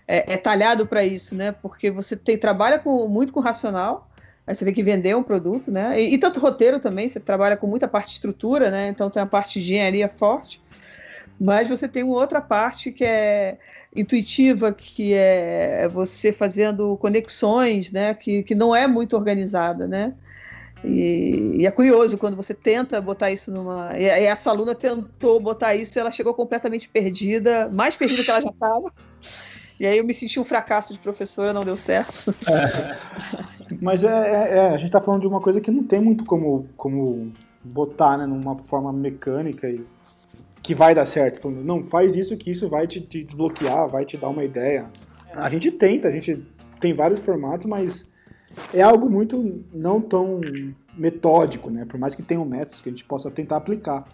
[0.06, 1.50] é, é talhado para isso, né?
[1.50, 4.08] Porque você tem trabalha com, muito com racional,
[4.46, 6.00] aí você tem que vender um produto, né?
[6.00, 8.86] E, e tanto roteiro também, você trabalha com muita parte de estrutura, né?
[8.86, 10.62] Então tem a parte de engenharia forte,
[11.40, 13.58] mas você tem uma outra parte que é
[13.96, 18.14] intuitiva, que é você fazendo conexões, né?
[18.14, 20.14] Que, que não é muito organizada, né?
[20.84, 23.90] E, e é curioso quando você tenta botar isso numa.
[23.98, 28.30] E, e essa aluna tentou botar isso e ela chegou completamente perdida, mais perdida que
[28.30, 28.92] ela já estava.
[29.80, 32.34] E aí eu me senti um fracasso de professora, não deu certo.
[33.80, 36.24] Mas é, é- é, a gente tá falando de uma coisa que não tem muito
[36.24, 39.84] como, como botar né, numa forma mecânica e
[40.62, 41.40] que vai dar certo.
[41.40, 44.86] Falando, não, faz isso que isso vai te, te desbloquear, vai te dar uma ideia.
[45.32, 46.44] A gente tenta, a gente
[46.80, 48.08] tem vários formatos, mas
[48.72, 50.40] é algo muito não tão
[50.96, 51.84] metódico, né?
[51.84, 54.06] Por mais que tenham métodos que a gente possa tentar aplicar.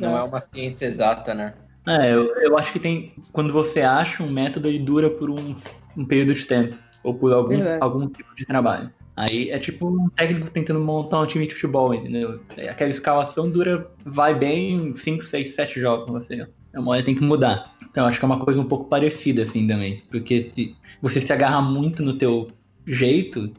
[0.00, 1.54] Não é uma ciência exata, né?
[1.86, 3.14] É, eu, eu acho que tem.
[3.32, 5.54] Quando você acha um método, ele dura por um,
[5.96, 6.76] um período de tempo.
[7.02, 7.78] Ou por algum, Verdade.
[7.80, 8.90] algum tipo de trabalho.
[9.16, 12.40] Aí é tipo um técnico tentando montar um time de futebol, entendeu?
[12.68, 16.46] Aquela escalação dura, vai bem 5, 6, 7 jogos com você.
[16.72, 17.74] É uma hora tem que mudar.
[17.82, 20.02] Então eu acho que é uma coisa um pouco parecida assim também.
[20.10, 22.48] Porque se você se agarra muito no teu
[22.86, 23.50] jeito,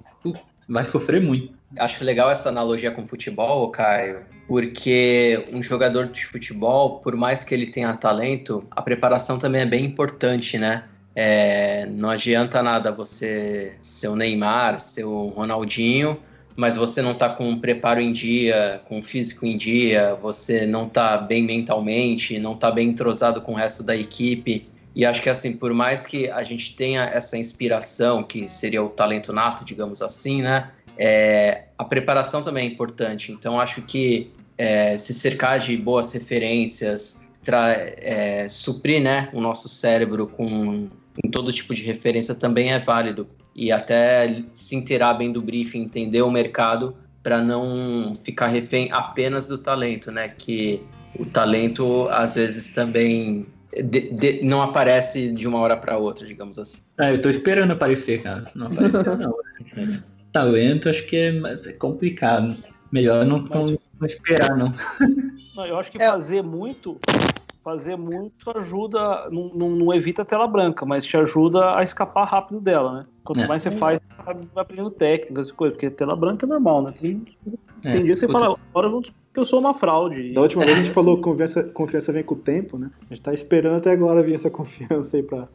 [0.68, 1.54] vai sofrer muito.
[1.78, 7.54] Acho legal essa analogia com futebol, Caio, porque um jogador de futebol, por mais que
[7.54, 10.84] ele tenha talento, a preparação também é bem importante, né?
[11.16, 16.20] É, não adianta nada você ser o Neymar, ser o Ronaldinho,
[16.56, 20.66] mas você não tá com o preparo em dia, com o físico em dia, você
[20.66, 24.68] não tá bem mentalmente, não tá bem entrosado com o resto da equipe.
[24.98, 28.90] E acho que assim, por mais que a gente tenha essa inspiração, que seria o
[28.90, 30.72] talento nato, digamos assim, né?
[30.98, 33.32] É, a preparação também é importante.
[33.32, 40.26] Então acho que é, se cercar de boas referências, é, suprir né, o nosso cérebro
[40.26, 43.30] com, com todo tipo de referência também é válido.
[43.56, 49.46] E até se inteirar bem do briefing, entender o mercado para não ficar refém apenas
[49.46, 50.28] do talento, né?
[50.28, 50.82] Que
[51.20, 56.58] o talento às vezes também de- de- não aparece de uma hora para outra, digamos
[56.58, 56.82] assim.
[56.98, 58.50] Ah, eu tô esperando aparecer, cara.
[58.56, 59.36] Não apareceu, não.
[60.32, 61.30] Talento, acho que é
[61.70, 62.56] é complicado.
[62.92, 64.74] Melhor não, não, não esperar, não.
[65.56, 67.00] Não, eu acho que fazer muito,
[67.64, 72.26] fazer muito ajuda, não, não, não evita a tela branca, mas te ajuda a escapar
[72.26, 73.06] rápido dela, né?
[73.24, 73.48] Quanto É.
[73.48, 76.94] mais você faz, vai aprendendo técnicas e coisas, porque tela branca é normal, né?
[77.00, 77.26] Tem,
[77.84, 79.02] É, tem dia que você outra- fala, agora eu vou
[79.38, 80.34] que eu sou uma fraude.
[80.34, 82.90] Da última vez a gente falou que confiança, confiança vem com o tempo, né?
[83.08, 85.48] A gente tá esperando até agora vir essa confiança aí pra.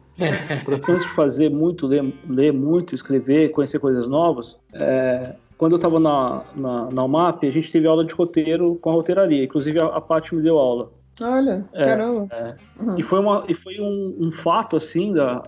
[0.63, 5.75] pra Antes de fazer muito, ler, ler muito, escrever, conhecer coisas novas, é, quando eu
[5.75, 9.43] estava na, na, na UMAP, a gente teve aula de roteiro com a roteiraria.
[9.43, 10.89] Inclusive, a, a Paty me deu aula.
[11.21, 12.27] Olha, É, caramba.
[12.31, 12.55] é.
[12.81, 12.97] Uhum.
[12.97, 15.43] E foi, uma, e foi um, um fato, assim, da,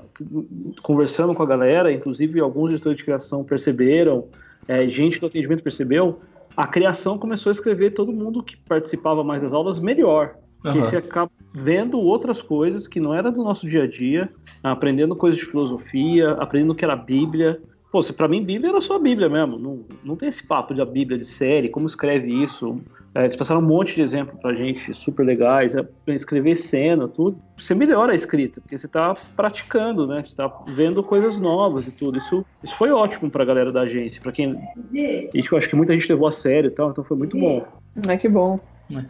[0.84, 4.26] conversando com a galera, inclusive alguns gestores de criação perceberam,
[4.68, 6.20] é, gente do atendimento percebeu,
[6.56, 10.36] a criação começou a escrever todo mundo que participava mais das aulas melhor.
[10.62, 10.90] Porque Aham.
[10.90, 14.30] você acaba vendo outras coisas que não era do nosso dia a dia,
[14.64, 17.62] aprendendo coisas de filosofia, aprendendo o que era a Bíblia.
[17.92, 19.60] Pô, se pra mim Bíblia era só a Bíblia mesmo.
[19.60, 22.78] Não, não tem esse papo da Bíblia de série, como escreve isso.
[23.16, 25.74] É, eles passaram um monte de exemplos pra gente, super legais.
[25.74, 27.38] É, escrever cena, tudo.
[27.58, 30.22] Você melhora a escrita, porque você tá praticando, né?
[30.26, 32.18] Você tá vendo coisas novas e tudo.
[32.18, 34.22] Isso, isso foi ótimo pra galera da agência.
[34.22, 34.60] Pra quem.
[34.94, 37.66] E eu acho que muita gente levou a sério e tal, então foi muito bom.
[38.06, 38.60] É que bom.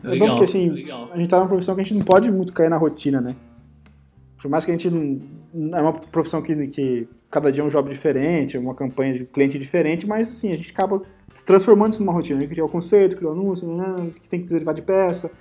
[0.04, 2.54] É bom porque assim, a gente tá numa profissão que a gente não pode muito
[2.54, 3.36] cair na rotina, né?
[4.39, 5.20] Por mais que a gente não.
[5.74, 9.60] É uma profissão que, que cada dia é um job diferente, uma campanha de cliente
[9.60, 11.02] diferente, mas assim, a gente acaba
[11.34, 12.40] se transformando isso numa rotina.
[12.40, 14.82] A gente cria o conceito, cria o anúncio, né, o que tem que derivar de
[14.82, 15.32] peça.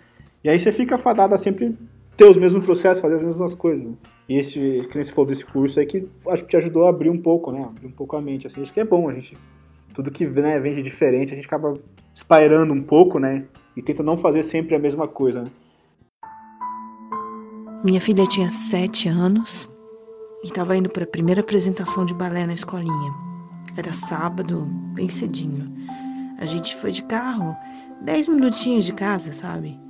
[0.42, 1.76] E aí você fica fadado a sempre
[2.16, 3.84] ter os mesmos processos, fazer as mesmas coisas.
[3.84, 3.94] né?
[4.28, 6.90] E esse, que nem você falou desse curso aí, que acho que te ajudou a
[6.90, 7.62] abrir um pouco, né?
[7.62, 8.46] Abrir um pouco a mente.
[8.46, 9.36] Assim, acho que é bom, a gente.
[9.92, 11.74] Tudo que né, vem de diferente, a gente acaba
[12.12, 13.44] espairando um pouco, né?
[13.76, 15.50] E tenta não fazer sempre a mesma coisa, né?
[17.84, 19.73] Minha filha tinha sete anos
[20.44, 23.14] e estava indo para a primeira apresentação de balé na escolinha.
[23.78, 25.72] Era sábado, bem cedinho.
[26.38, 27.56] A gente foi de carro,
[28.02, 29.80] dez minutinhos de casa, sabe?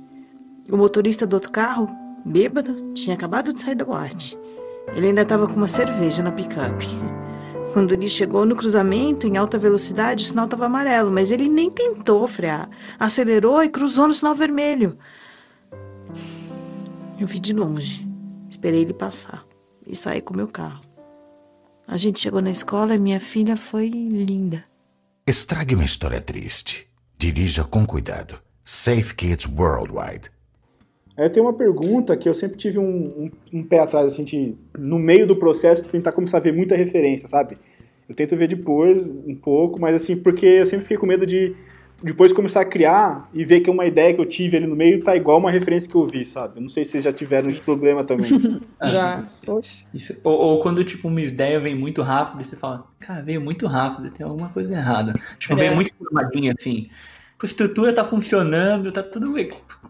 [0.71, 1.89] O motorista do outro carro,
[2.23, 4.39] bêbado, tinha acabado de sair da boate.
[4.95, 6.87] Ele ainda estava com uma cerveja na picape.
[7.73, 11.69] Quando ele chegou no cruzamento em alta velocidade, o sinal estava amarelo, mas ele nem
[11.69, 12.69] tentou frear.
[12.97, 14.97] Acelerou e cruzou no sinal vermelho.
[17.19, 18.07] Eu vi de longe,
[18.49, 19.44] esperei ele passar
[19.87, 20.81] e saí com meu carro.
[21.87, 24.63] A gente chegou na escola e minha filha foi linda.
[25.27, 26.87] Estrague uma história triste.
[27.17, 28.39] Dirija com cuidado.
[28.63, 30.31] Safe Kids Worldwide.
[31.17, 34.23] Aí eu tenho uma pergunta que eu sempre tive um, um, um pé atrás, assim,
[34.23, 37.57] de, no meio do processo, tentar começar a ver muita referência, sabe?
[38.09, 41.55] Eu tento ver depois, um pouco, mas assim, porque eu sempre fiquei com medo de
[42.03, 45.03] depois começar a criar e ver que uma ideia que eu tive ali no meio
[45.03, 46.57] tá igual uma referência que eu vi, sabe?
[46.57, 48.27] Eu não sei se vocês já tiveram esse problema também.
[48.83, 49.23] Já.
[49.45, 49.85] Poxa.
[49.93, 50.15] Isso.
[50.23, 53.65] Ou, ou quando, tipo, uma ideia vem muito rápido e você fala, cara, veio muito
[53.65, 55.13] rápido, tem alguma coisa errada.
[55.39, 55.57] Tipo, É.
[55.57, 56.89] veio muito formadinha, assim.
[57.41, 59.33] A estrutura tá funcionando, tá tudo.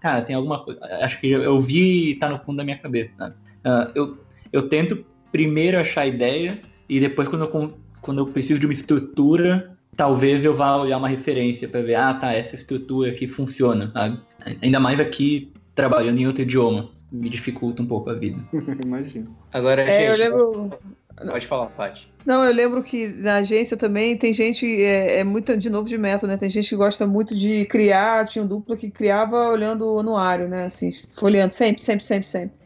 [0.01, 0.79] Cara, tem alguma coisa.
[1.01, 3.35] Acho que eu, vi e tá no fundo da minha cabeça, sabe?
[3.63, 4.17] Ah, eu,
[4.51, 8.73] eu tento primeiro achar a ideia e depois, quando eu, quando eu preciso de uma
[8.73, 13.91] estrutura, talvez eu vá olhar uma referência pra ver, ah, tá, essa estrutura aqui funciona,
[13.91, 14.19] sabe?
[14.61, 16.89] Ainda mais aqui, trabalhando em outro idioma.
[17.11, 18.37] Me dificulta um pouco a vida.
[18.83, 19.35] Imagino.
[19.53, 20.71] Agora, É, eu gente, lembro.
[21.15, 22.11] pode falar, Paty.
[22.25, 25.97] Não, eu lembro que na agência também tem gente, é, é muito, de novo, de
[25.97, 26.37] método, né?
[26.37, 30.47] Tem gente que gosta muito de criar, tinha um duplo que criava olhando o anuário,
[30.49, 30.65] né?
[30.65, 32.64] Assim, folheando sempre, sempre, sempre, sempre.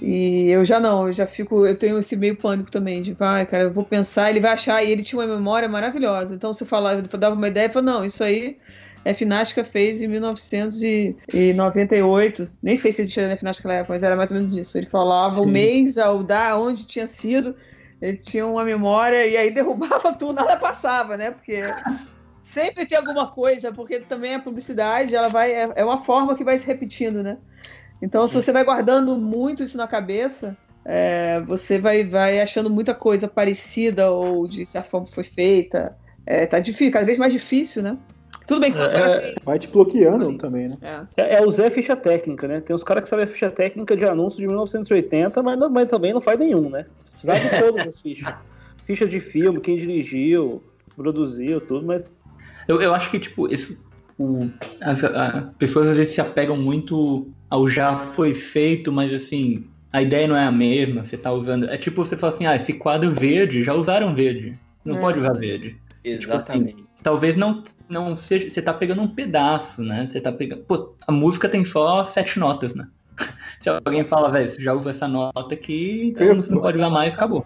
[0.00, 3.46] E eu já não, eu já fico, eu tenho esse meio pânico também, de vai,
[3.46, 6.34] cara, eu vou pensar, ele vai achar, e ele tinha uma memória maravilhosa.
[6.34, 8.58] Então, se eu falava, eu dava uma ideia, eu falava, não, isso aí
[9.10, 12.50] a Finasca fez em 1998.
[12.62, 14.76] Nem sei se existia na Finasca naquela época, mas era mais ou menos isso.
[14.76, 15.52] Ele falava o Sim.
[15.52, 17.54] mês, ao dar, onde tinha sido,
[18.02, 21.30] ele tinha uma memória e aí derrubava tudo, nada passava, né?
[21.30, 21.62] Porque
[22.42, 26.42] sempre tem alguma coisa, porque também a publicidade, ela vai é, é uma forma que
[26.42, 27.38] vai se repetindo, né?
[28.00, 32.94] Então, se você vai guardando muito isso na cabeça, é, você vai, vai achando muita
[32.94, 35.96] coisa parecida ou de certa forma foi feita.
[36.24, 37.96] É, tá difícil, cada vez mais difícil, né?
[38.46, 40.78] Tudo bem que É, Vai te bloqueando também, né?
[41.16, 42.60] É, é o Zé ficha técnica, né?
[42.60, 45.88] Tem uns caras que sabem a ficha técnica de anúncio de 1980, mas, não- mas
[45.88, 46.84] também não faz nenhum, né?
[47.18, 48.32] Sabe todas as fichas.
[48.84, 50.62] Ficha de filme, quem dirigiu,
[50.94, 52.04] produziu, tudo, mas.
[52.68, 53.78] Eu, eu acho que, tipo, esse,
[54.18, 54.48] o,
[54.80, 60.02] as, as pessoas às vezes se apegam muito ao já foi feito, mas assim, a
[60.02, 61.68] ideia não é a mesma, você tá usando.
[61.68, 64.58] É tipo você fala assim, ah, esse quadro verde, já usaram verde.
[64.84, 65.00] Não É.
[65.00, 65.76] pode usar verde.
[66.04, 66.68] Exatamente.
[66.76, 68.48] Tipo assim, talvez não, não seja.
[68.50, 70.08] Você tá pegando um pedaço, né?
[70.10, 70.62] Você tá pegando.
[70.62, 72.86] Pô, a música tem só sete notas, né?
[73.60, 76.90] Se alguém fala, velho, você já usa essa nota aqui, então você não pode usar
[76.90, 77.44] mais, acabou.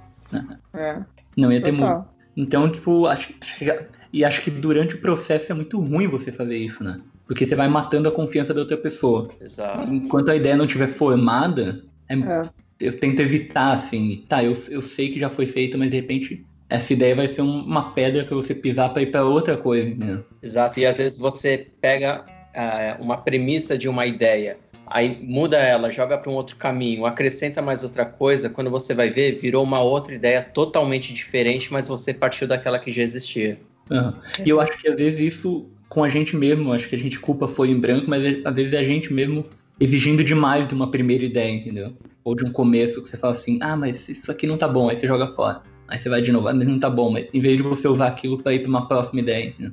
[0.75, 0.99] É.
[1.37, 1.95] Não ia ter Total.
[1.97, 2.11] muito.
[2.37, 6.07] Então, tipo, acho, acho que já- e acho que durante o processo é muito ruim
[6.09, 7.01] você fazer isso, né?
[7.31, 9.29] Porque você vai matando a confiança da outra pessoa.
[9.41, 9.95] Exato.
[9.95, 12.41] Enquanto a ideia não estiver formada, é- É.
[12.81, 16.45] eu tento evitar, assim, tá, eu, eu sei que já foi feito, mas de repente
[16.69, 19.89] essa ideia vai ser um- uma pedra pra você pisar pra ir pra outra coisa,
[19.89, 20.25] entendeu?
[20.43, 25.89] Exato, e às vezes você pega ah, uma premissa de uma ideia, aí muda ela,
[25.89, 29.81] joga para um outro caminho, acrescenta mais outra coisa, quando você vai ver, virou uma
[29.81, 33.61] outra ideia totalmente diferente, mas você partiu daquela que já existia.
[33.89, 34.21] Aham.
[34.45, 37.19] E eu acho que às vezes isso com a gente mesmo, acho que a gente
[37.19, 39.45] culpa folha em branco, mas às vezes a gente mesmo
[39.79, 41.93] exigindo demais de uma primeira ideia, entendeu?
[42.23, 44.89] Ou de um começo que você fala assim, ah, mas isso aqui não tá bom,
[44.89, 45.63] aí você joga fora.
[45.89, 47.89] Aí você vai de novo, ah, mas não tá bom, mas em vez de você
[47.89, 49.73] usar aquilo pra ir pra uma próxima ideia, entendeu?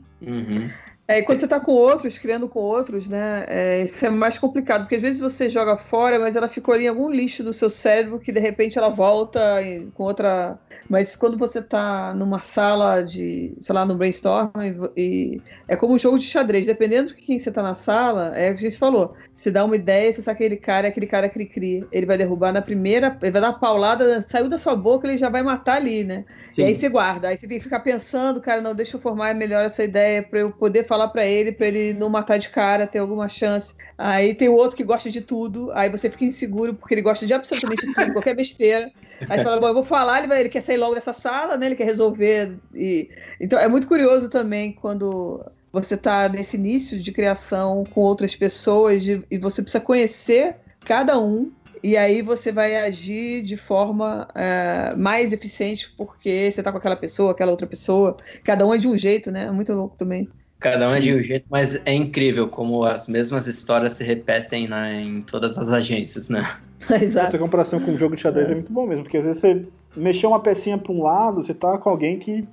[1.10, 3.46] É, e quando você tá com outros, criando com outros, né?
[3.48, 6.84] é, isso é mais complicado, porque às vezes você joga fora, mas ela ficou ali
[6.84, 10.60] em algum lixo do seu cérebro que de repente ela volta e- com outra.
[10.90, 14.52] Mas quando você tá numa sala de, sei lá, no brainstorm,
[14.98, 18.36] e, e- é como um jogo de xadrez, dependendo de quem você tá na sala,
[18.38, 19.16] é o que a gente falou.
[19.34, 21.88] Você dá uma ideia, você sabe que aquele cara é aquele cara que cria.
[21.90, 25.18] Ele vai derrubar na primeira, ele vai dar uma paulada, saiu da sua boca, ele
[25.18, 26.26] já vai matar ali, né?
[26.58, 29.34] E aí você guarda, aí você tem que ficar pensando, cara, não, deixa eu formar
[29.36, 32.88] melhor essa ideia pra eu poder falar pra ele, pra ele não matar de cara,
[32.88, 33.74] ter alguma chance.
[33.98, 37.26] Aí tem o outro que gosta de tudo, aí você fica inseguro porque ele gosta
[37.26, 38.90] de absolutamente tudo, qualquer besteira.
[39.30, 41.58] Aí você fala, bom, eu vou falar, ele, vai, ele quer sair logo dessa sala,
[41.58, 41.66] né?
[41.66, 42.58] Ele quer resolver.
[42.74, 43.10] E...
[43.42, 49.04] Então é muito curioso também quando você tá nesse início de criação com outras pessoas
[49.04, 50.56] de- e você precisa conhecer
[50.86, 51.52] cada um
[51.84, 56.96] e aí você vai agir de forma eh, mais eficiente porque você tá com aquela
[56.96, 58.18] pessoa, aquela outra pessoa.
[58.44, 59.46] Cada um é de um jeito, né?
[59.46, 60.28] É muito louco também.
[60.60, 64.68] Cada um é de um jeito, mas é incrível como as mesmas histórias se repetem
[64.68, 66.42] na- em todas as agências, né?
[66.90, 68.56] Essa comparação com o jogo de xadrez é.
[68.56, 69.66] muito bom mesmo, porque às vezes você
[69.96, 72.48] mexeu uma pecinha para um lado, você tá com alguém que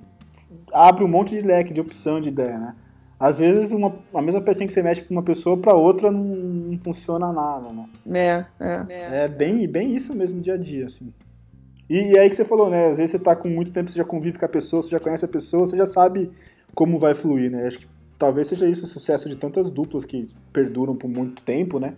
[0.71, 2.75] abre um monte de leque de opção de ideia, né?
[3.19, 6.23] Às vezes uma, a mesma pecinha que você mexe para uma pessoa para outra não,
[6.23, 8.45] não funciona nada, né?
[8.59, 9.23] É, é.
[9.23, 11.11] É bem, bem isso mesmo dia a dia, assim.
[11.89, 12.87] E, e aí que você falou, né?
[12.87, 14.99] Às vezes você tá com muito tempo, você já convive com a pessoa, você já
[14.99, 16.29] conhece a pessoa, você já sabe
[16.73, 17.67] como vai fluir, né?
[17.67, 17.87] Acho que
[18.17, 21.93] talvez seja isso o sucesso de tantas duplas que perduram por muito tempo, né?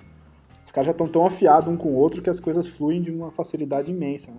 [0.64, 3.10] Os caras já estão tão afiados um com o outro que as coisas fluem de
[3.12, 4.38] uma facilidade imensa, né?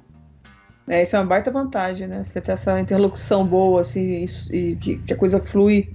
[0.91, 2.25] É, isso é uma baita vantagem, né?
[2.25, 5.95] Você ter essa interlocução boa, assim, isso- e que, que a coisa flui.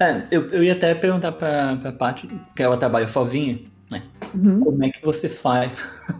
[0.00, 3.58] É, eu, eu ia até perguntar pra, pra Paty, que ela trabalha sozinha,
[3.90, 4.02] né?
[4.34, 4.60] Uhum.
[4.60, 5.72] Como é que você faz?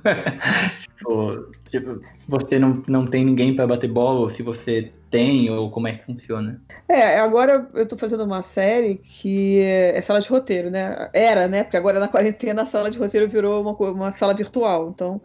[0.99, 1.81] tipo, se
[2.29, 5.93] você não, não tem ninguém pra bater bola, ou se você tem, ou como é
[5.93, 6.61] que funciona?
[6.89, 11.09] É, agora eu tô fazendo uma série que é sala de roteiro, né?
[11.13, 11.65] Era, né?
[11.65, 14.91] Porque agora na quarentena a sala de roteiro virou uma, uma sala virtual.
[14.95, 15.21] Então,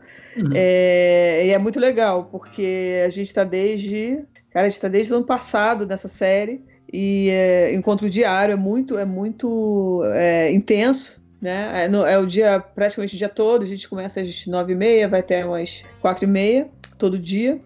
[0.54, 4.24] é, e é muito legal, porque a gente tá desde.
[4.50, 6.64] Cara, a gente tá desde o ano passado nessa série.
[6.92, 11.21] E é, encontro diário é muito, é muito é, intenso.
[11.42, 11.86] Né?
[11.86, 14.76] É, no- é o dia, praticamente o dia todo, a gente começa às nove e
[14.76, 17.60] meia, vai até umas quatro e meia, todo dia.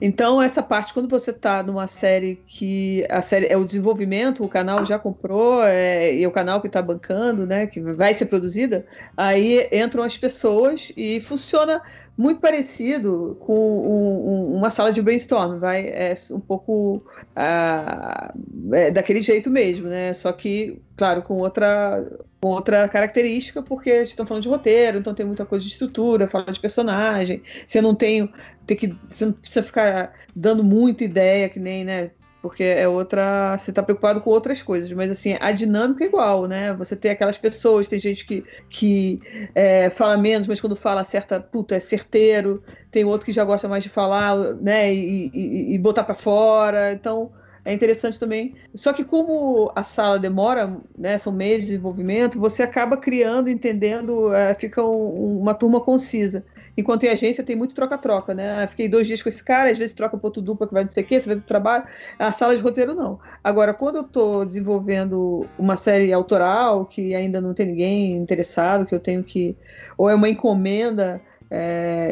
[0.00, 4.48] Então, essa parte, quando você está numa série que a série é o desenvolvimento, o
[4.48, 8.26] canal já comprou, é, e é o canal que está bancando, né, que vai ser
[8.26, 11.82] produzida, aí entram as pessoas e funciona
[12.18, 17.02] muito parecido com um- um- uma sala de brainstorm, vai, é um pouco
[17.36, 18.34] ah,
[18.72, 22.04] é daquele jeito mesmo, né, só que, claro, com outra,
[22.40, 25.70] com outra característica, porque a gente está falando de roteiro, então tem muita coisa de
[25.70, 28.28] estrutura, fala de personagem, você não tem,
[28.66, 32.10] tem que, você não precisa ficar dando muita ideia, que nem, né,
[32.48, 36.46] porque é outra, você tá preocupado com outras coisas, mas assim, a dinâmica é igual,
[36.46, 39.20] né, você tem aquelas pessoas, tem gente que, que
[39.54, 43.68] é, fala menos, mas quando fala acerta, puta, é certeiro, tem outro que já gosta
[43.68, 47.30] mais de falar, né, e, e- e botar para fora, então
[47.64, 48.54] é interessante também.
[48.74, 54.32] Só que como a sala demora, né, são meses de desenvolvimento, você acaba criando, entendendo,
[54.32, 56.44] eh, fica um- uma turma concisa.
[56.76, 58.62] Enquanto em agência tem muito troca-troca, né?
[58.62, 60.84] Ah, Fiquei dois dias com esse cara, às vezes troca para outro dupla que vai
[60.84, 61.84] não sei o quê, você vai pro trabalho.
[62.18, 63.18] A sala de roteiro não.
[63.42, 68.94] Agora, quando eu estou desenvolvendo uma série autoral, que ainda não tem ninguém interessado, que
[68.94, 69.56] eu tenho que.
[69.96, 71.20] Ou é uma encomenda.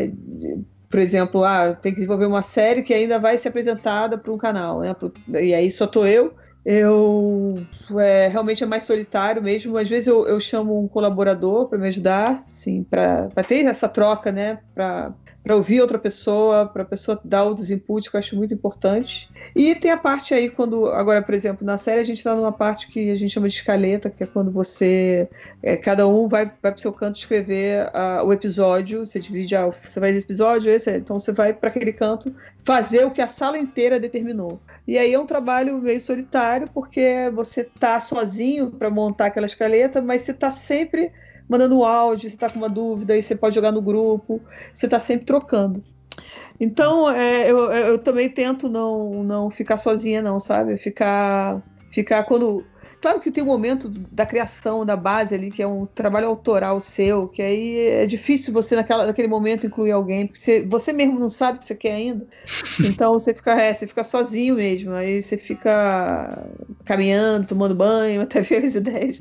[0.08, 0.58] de-
[0.96, 4.38] por exemplo, ah, tem que desenvolver uma série que ainda vai ser apresentada para um
[4.38, 4.96] canal, né?
[5.42, 6.32] E aí só tô eu.
[6.64, 7.62] Eu
[7.98, 9.76] é, realmente é mais solitário mesmo.
[9.76, 14.32] Às vezes eu, eu chamo um colaborador para me ajudar, sim, para ter essa troca,
[14.32, 14.58] né?
[15.46, 19.30] Para ouvir outra pessoa, para a pessoa dar outros inputs, que eu acho muito importante.
[19.54, 22.50] E tem a parte aí quando, agora, por exemplo, na série a gente está numa
[22.50, 25.28] parte que a gente chama de escaleta, que é quando você,
[25.62, 29.54] é, cada um vai, vai para o seu canto escrever ah, o episódio, você divide,
[29.54, 33.22] ah, você faz esse episódio, esse, então você vai para aquele canto fazer o que
[33.22, 34.60] a sala inteira determinou.
[34.84, 40.02] E aí é um trabalho meio solitário, porque você tá sozinho para montar aquela escaleta,
[40.02, 41.12] mas você tá sempre
[41.48, 44.40] mandando um áudio, você tá com uma dúvida, aí você pode jogar no grupo,
[44.74, 45.82] você tá sempre trocando.
[46.58, 50.76] Então, é, eu, eu também tento não, não ficar sozinha, não, sabe?
[50.78, 52.64] Ficar, ficar quando.
[53.00, 56.80] Claro que tem um momento da criação, da base ali, que é um trabalho autoral
[56.80, 61.18] seu, que aí é difícil você naquela, naquele momento incluir alguém, porque você, você mesmo
[61.18, 62.26] não sabe o que você quer ainda.
[62.80, 66.48] Então você fica, é, você fica sozinho mesmo, aí você fica
[66.86, 69.18] caminhando, tomando banho, até ver as ideias.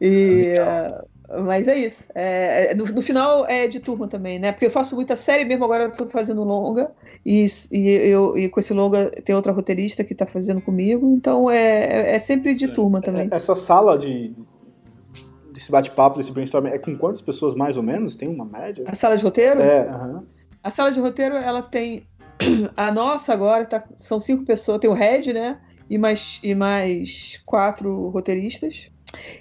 [0.00, 2.04] E, eh, mas é isso.
[2.14, 4.52] É, é, no, no final é de turma também, né?
[4.52, 6.90] Porque eu faço muita série mesmo, agora eu tô fazendo longa,
[7.24, 11.50] e, e, eu, e com esse longa tem outra roteirista que tá fazendo comigo, então
[11.50, 13.28] é, é sempre de turma também.
[13.30, 14.34] Essa sala de
[15.52, 18.14] desse bate-papo, desse brainstorming, é com quantas pessoas mais ou menos?
[18.14, 18.84] Tem uma média?
[18.86, 19.60] A sala de roteiro?
[19.60, 20.24] É, aham.
[20.62, 22.06] A sala de roteiro, ela tem.
[22.76, 25.58] A nossa agora tá, são cinco pessoas, tem o Red, né?
[25.90, 28.90] E mais, e mais quatro roteiristas.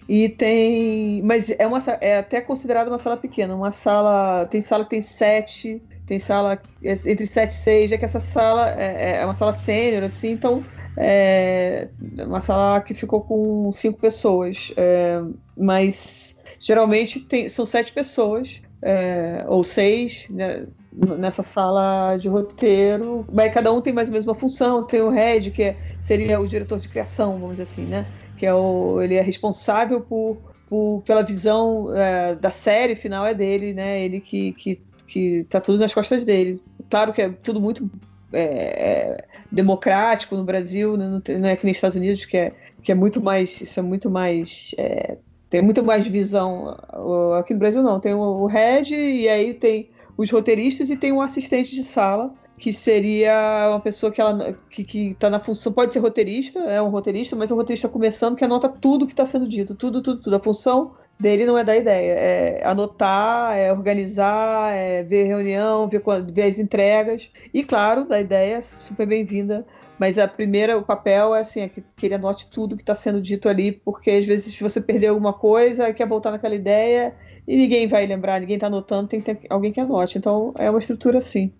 [0.07, 1.21] E tem.
[1.23, 3.55] Mas é, uma, é até considerada uma sala pequena.
[3.55, 4.45] Uma sala.
[4.47, 5.83] Tem sala que tem sete.
[6.05, 7.91] Tem sala é, entre sete e seis.
[7.91, 10.67] É que essa sala é, é uma sala sênior, assim, então.
[10.97, 11.89] É
[12.25, 14.71] uma sala que ficou com cinco pessoas.
[14.77, 15.19] É,
[15.55, 18.61] mas geralmente tem, são sete pessoas.
[18.81, 24.25] é, ou seis, né, nessa sala de roteiro, mas cada um tem mais ou menos
[24.25, 24.85] uma função.
[24.85, 28.07] Tem o head, que é- seria o diretor de criação, vamos dizer assim, né?
[28.37, 30.37] Que é o, ele é responsável por,
[30.69, 34.03] por- pela visão é, da série final é dele, né?
[34.03, 36.61] Ele que, que, que tá tudo nas costas dele.
[36.89, 37.89] Claro que é tudo muito
[38.31, 41.07] é, é, democrático no Brasil, né?
[41.39, 42.51] não, é que nem Estados Unidos, que é,
[42.83, 43.59] que é muito mais.
[43.61, 44.73] Isso é muito mais.
[44.77, 45.17] é,
[45.49, 46.77] tem muito mais visão.
[47.39, 51.11] Aqui no Brasil não, tem o, o head e aí tem os roteiristas e tem
[51.11, 55.71] um assistente de sala, que seria uma pessoa que ela que, que tá na função,
[55.71, 59.13] pode ser roteirista, é um roteirista, mas é um roteirista começando que anota tudo que
[59.13, 60.35] está sendo dito, tudo, tudo, tudo.
[60.35, 66.01] A função dele não é dar ideia, é anotar, é organizar, é ver reunião, ver,
[66.31, 67.31] ver as entregas.
[67.53, 69.65] E claro, da ideia, super bem-vinda.
[69.99, 72.93] Mas a primeira, o papel é assim, é que, que ele anote tudo que está
[72.93, 77.15] sendo dito ali, porque às vezes se você perder alguma coisa, quer voltar naquela ideia,
[77.47, 80.17] e ninguém vai lembrar, ninguém está anotando, tem que ter alguém que anote.
[80.17, 81.51] Então é uma estrutura assim.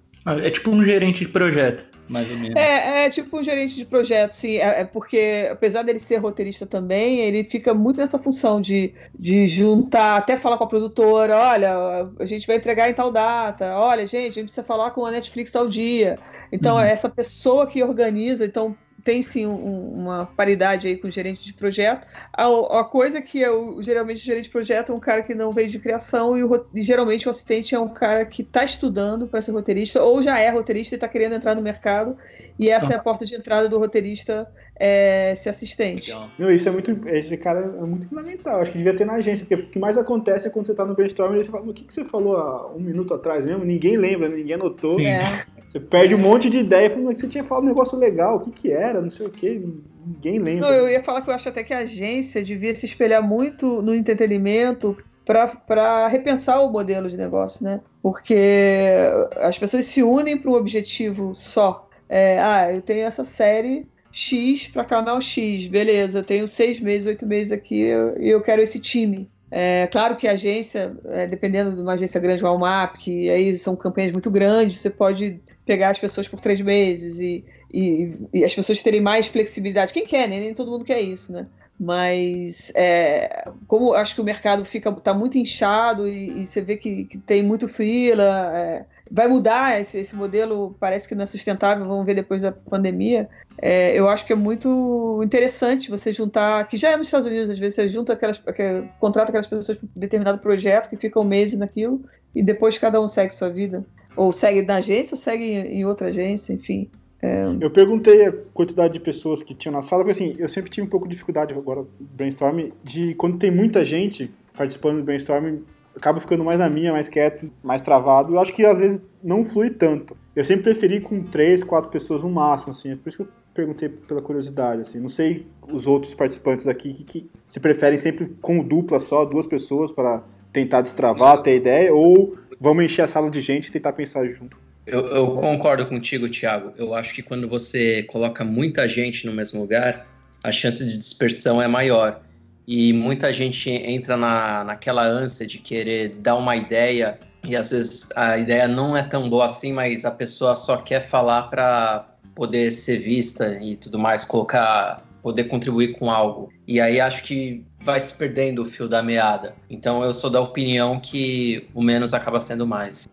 [0.43, 2.55] É tipo um gerente de projeto, mais ou menos.
[2.55, 4.57] É, é tipo um gerente de projeto, sim.
[4.57, 9.47] É, é porque, apesar dele ser roteirista também, ele fica muito nessa função de, de
[9.47, 14.05] juntar, até falar com a produtora: olha, a gente vai entregar em tal data, olha,
[14.05, 16.17] gente, a gente precisa falar com a Netflix tal dia.
[16.51, 16.81] Então, Uhum.
[16.81, 18.75] é essa pessoa que organiza, então.
[19.07, 22.05] Tem sim um- uma paridade aí com o gerente de projeto.
[22.33, 22.43] A,
[22.81, 25.69] a coisa que eu, geralmente o gerente de projeto é um cara que não veio
[25.69, 29.39] de criação e, o e geralmente o assistente é um cara que está estudando para
[29.39, 32.17] ser roteirista ou já é roteirista e está querendo entrar no mercado
[32.59, 34.45] e essa é a porta de entrada do roteirista
[34.77, 36.11] é, ser assistente.
[36.37, 37.07] Meu, isso é muito.
[37.07, 38.59] Esse cara é muito fundamental.
[38.59, 40.83] Acho que devia ter na agência, porque o que mais acontece é quando você tá
[40.83, 43.45] no brainstorming e você fala, "Mas o que, que você falou há um minuto atrás
[43.45, 43.63] mesmo?
[43.63, 44.99] Ninguém lembra, ninguém anotou.
[44.99, 45.23] É.
[45.69, 48.39] Você perde um monte de ideia, falando que você tinha falado um negócio legal, o
[48.39, 49.61] que que era, não sei o que,
[50.05, 50.69] ninguém lembra.
[50.69, 53.81] Não, eu ia falar que eu acho até que a agência devia se espelhar muito
[53.81, 57.81] no entretenimento para repensar o modelo de negócio, né?
[58.01, 58.95] Porque
[59.35, 61.89] as pessoas se unem para um objetivo só.
[62.07, 67.05] É, ah, eu tenho essa série X para canal X, beleza, eu tenho seis meses,
[67.07, 69.29] oito meses aqui e eu, eu quero esse time.
[69.51, 73.75] É, claro que a agência, é, dependendo de uma agência grande, UMAP, que aí são
[73.75, 78.55] campanhas muito grandes, você pode pegar as pessoas por três meses e, e, e as
[78.55, 79.93] pessoas terem mais flexibilidade.
[79.93, 80.39] Quem quer, né?
[80.39, 81.45] Nem todo mundo quer isso, né?
[81.79, 86.75] Mas é, como acho que o mercado fica tá muito inchado e, e você vê
[86.75, 91.27] que, que tem muito freela, é, vai mudar esse, esse modelo, parece que não é
[91.27, 93.29] sustentável, vamos ver depois da pandemia.
[93.61, 97.49] É, eu acho que é muito interessante você juntar, que já é nos Estados Unidos,
[97.51, 101.23] às vezes você junta aquelas, aquela- contrata aquelas pessoas para um determinado projeto que ficam
[101.23, 102.03] meses naquilo
[102.33, 103.85] e depois cada um segue sua vida.
[104.17, 106.89] Ou segue na agência ou segue em outra agência, enfim.
[107.21, 110.69] É, Eu perguntei a quantidade de pessoas que tinham na sala, porque assim, eu sempre
[110.69, 115.59] tive um pouco de dificuldade agora brainstorm, de quando tem muita gente participando do brainstorm,
[115.95, 118.33] acaba ficando mais na minha, mais quieto, mais travado.
[118.33, 120.15] Eu acho que às vezes não flui tanto.
[120.35, 122.91] Eu sempre preferi com três, quatro pessoas no máximo, assim.
[122.91, 124.99] É por isso que eu perguntei pela curiosidade, assim.
[124.99, 129.47] Não sei os outros participantes aqui que, que se preferem sempre com dupla só, duas
[129.47, 133.93] pessoas para tentar destravar, ter ideia, ou vamos encher a sala de gente e tentar
[133.93, 134.57] pensar junto.
[134.85, 136.73] Eu, eu concordo contigo, Thiago.
[136.77, 140.07] Eu acho que quando você coloca muita gente no mesmo lugar,
[140.41, 142.21] a chance de dispersão é maior.
[142.65, 148.09] E muita gente entra na, naquela ânsia de querer dar uma ideia, e às vezes
[148.15, 152.05] a ideia não é tão boa assim, mas a pessoa só quer falar para
[152.35, 156.49] poder ser vista e tudo mais, colocar, poder contribuir com algo.
[156.67, 159.55] E aí acho que vai se perdendo o fio da meada.
[159.69, 163.07] Então eu sou da opinião que o menos acaba sendo mais.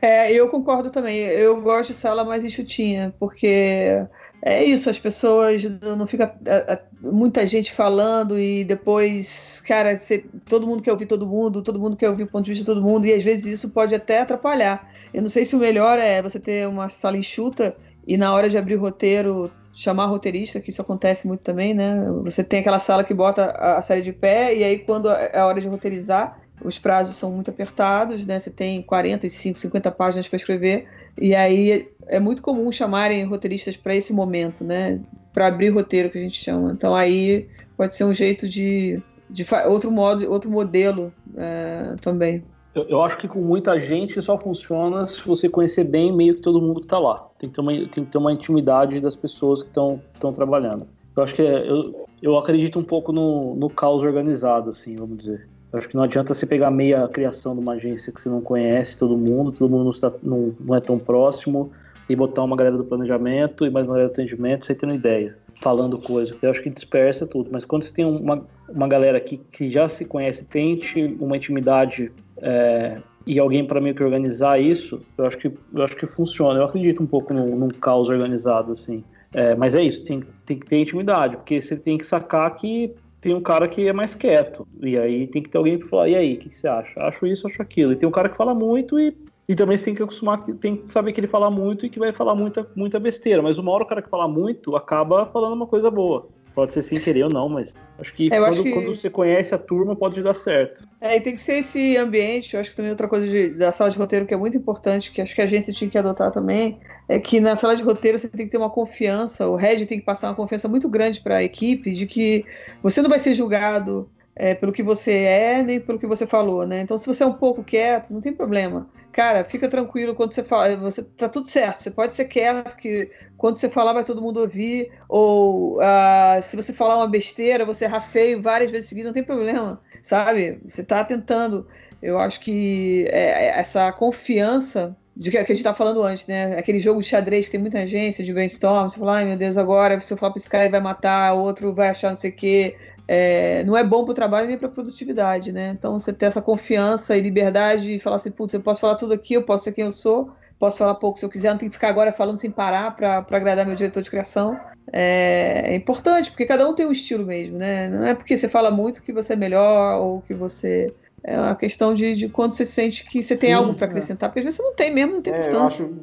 [0.00, 1.18] É, eu concordo também.
[1.18, 4.02] Eu gosto de sala mais enxutinha, porque
[4.42, 5.62] é isso, as pessoas
[5.96, 11.06] não fica a- a- muita gente falando e depois, cara, você- todo mundo quer ouvir
[11.06, 13.22] todo mundo, todo mundo quer ouvir o ponto de vista de todo mundo, e às
[13.22, 14.90] vezes isso pode até atrapalhar.
[15.12, 17.74] Eu não sei se o melhor é você ter uma sala enxuta
[18.08, 22.04] e na hora de abrir roteiro chamar roteirista, que isso acontece muito também, né?
[22.24, 25.46] Você tem aquela sala que bota a, série de pé e aí quando é a
[25.46, 28.38] hora de roteirizar, os prazos são muito apertados, né?
[28.38, 30.88] Você tem 45, 50 páginas para escrever
[31.20, 34.98] e aí é muito comum chamarem roteiristas para esse momento, né?
[35.32, 36.72] Para abrir roteiro que a gente chama.
[36.72, 37.46] Então aí
[37.76, 42.42] pode ser um jeito de, de outro modo, outro modelo é, também.
[42.74, 46.40] Eu, eu acho que com muita gente só funciona se você conhecer bem meio que
[46.42, 47.26] todo mundo que tá lá.
[47.38, 50.86] Tem que ter uma, tem que ter uma intimidade das pessoas que estão trabalhando.
[51.16, 55.18] Eu acho que é- eu, eu acredito um pouco no, no caos organizado, assim, vamos
[55.18, 55.48] dizer.
[55.72, 58.40] Eu acho que não adianta você pegar meia criação de uma agência que você não
[58.40, 61.70] conhece todo mundo, todo mundo não, está, não, não é tão próximo,
[62.08, 65.36] e botar uma galera do planejamento e mais uma galera do atendimento, você tendo ideia,
[65.60, 66.34] falando coisa.
[66.40, 67.50] Eu acho que dispersa tudo.
[67.50, 72.12] Mas quando você tem uma, uma galera que, que já se conhece, tente uma intimidade
[72.38, 76.58] é, e alguém para meio que organizar isso, eu acho que, eu acho que funciona.
[76.58, 79.04] Eu acredito um pouco num, num caos organizado, assim.
[79.34, 82.94] É, mas é isso, tem, tem que ter intimidade, porque você tem que sacar que
[83.20, 84.66] tem um cara que é mais quieto.
[84.80, 87.00] E aí tem que ter alguém para falar, e aí, o que, que você acha?
[87.00, 87.92] Acho isso, acho aquilo.
[87.92, 89.14] E tem um cara que fala muito e,
[89.48, 91.98] e também você tem que acostumar, tem que saber que ele fala muito e que
[91.98, 93.40] vai falar muita, muita besteira.
[93.40, 96.28] Mas uma hora o cara que fala muito acaba falando uma coisa boa.
[96.54, 99.08] Pode ser sem querer ou não, mas acho que, É, quando, acho que- quando você
[99.08, 100.86] conhece a turma pode dar certo.
[101.00, 103.70] É, e tem que ser esse ambiente, eu acho que também outra coisa de- da
[103.70, 106.32] sala de roteiro que é muito importante, que acho que a agência tinha que adotar
[106.32, 106.78] também,
[107.08, 110.00] é que na sala de roteiro você tem que ter uma confiança, o head tem
[110.00, 112.44] que passar uma confiança muito grande para a equipe de que
[112.82, 116.66] você não vai ser julgado é, pelo que você é, nem pelo que você falou,
[116.66, 116.80] né?
[116.80, 118.88] Então, se você é um pouco quieto, não tem problema.
[119.12, 123.10] Cara, fica tranquilo quando você fala, você tá tudo certo, você pode ser quieto, que
[123.36, 127.86] quando você falar vai todo mundo ouvir, ou ah, se você falar uma besteira, você
[127.86, 130.60] errar feio várias vezes seguidas, não tem problema, sabe?
[130.64, 131.66] Você tá tentando.
[132.00, 136.56] Eu acho que é, é, essa confiança de que, a gente tá falando antes, né?
[136.56, 139.58] Aquele jogo de xadrez que tem muita agência de brainstorm, você fala, ai meu Deus,
[139.58, 142.16] agora se eu falar pra esse cara ele vai matar, o outro vai achar não
[142.16, 142.76] sei o quê.
[143.08, 145.74] É, não é bom pro trabalho nem pra produtividade, né?
[145.76, 149.12] Então você ter essa confiança e liberdade e falar assim, putz, eu posso falar tudo
[149.12, 151.70] aqui, eu posso ser quem eu sou, posso falar pouco se eu quiser, não tenho
[151.70, 154.56] que ficar agora falando sem parar pra agradar meu diretor de criação.
[154.92, 157.88] É, é importante, porque cada um tem um estilo mesmo, né?
[157.88, 160.86] Não é porque você fala muito que você é melhor ou que você.
[161.24, 163.90] É uma questão de, de quando você sente que você tem Sim, algo pra é.
[163.90, 165.84] acrescentar, porque às vezes você não tem mesmo, não tem É, importância.
[165.84, 165.94] acho.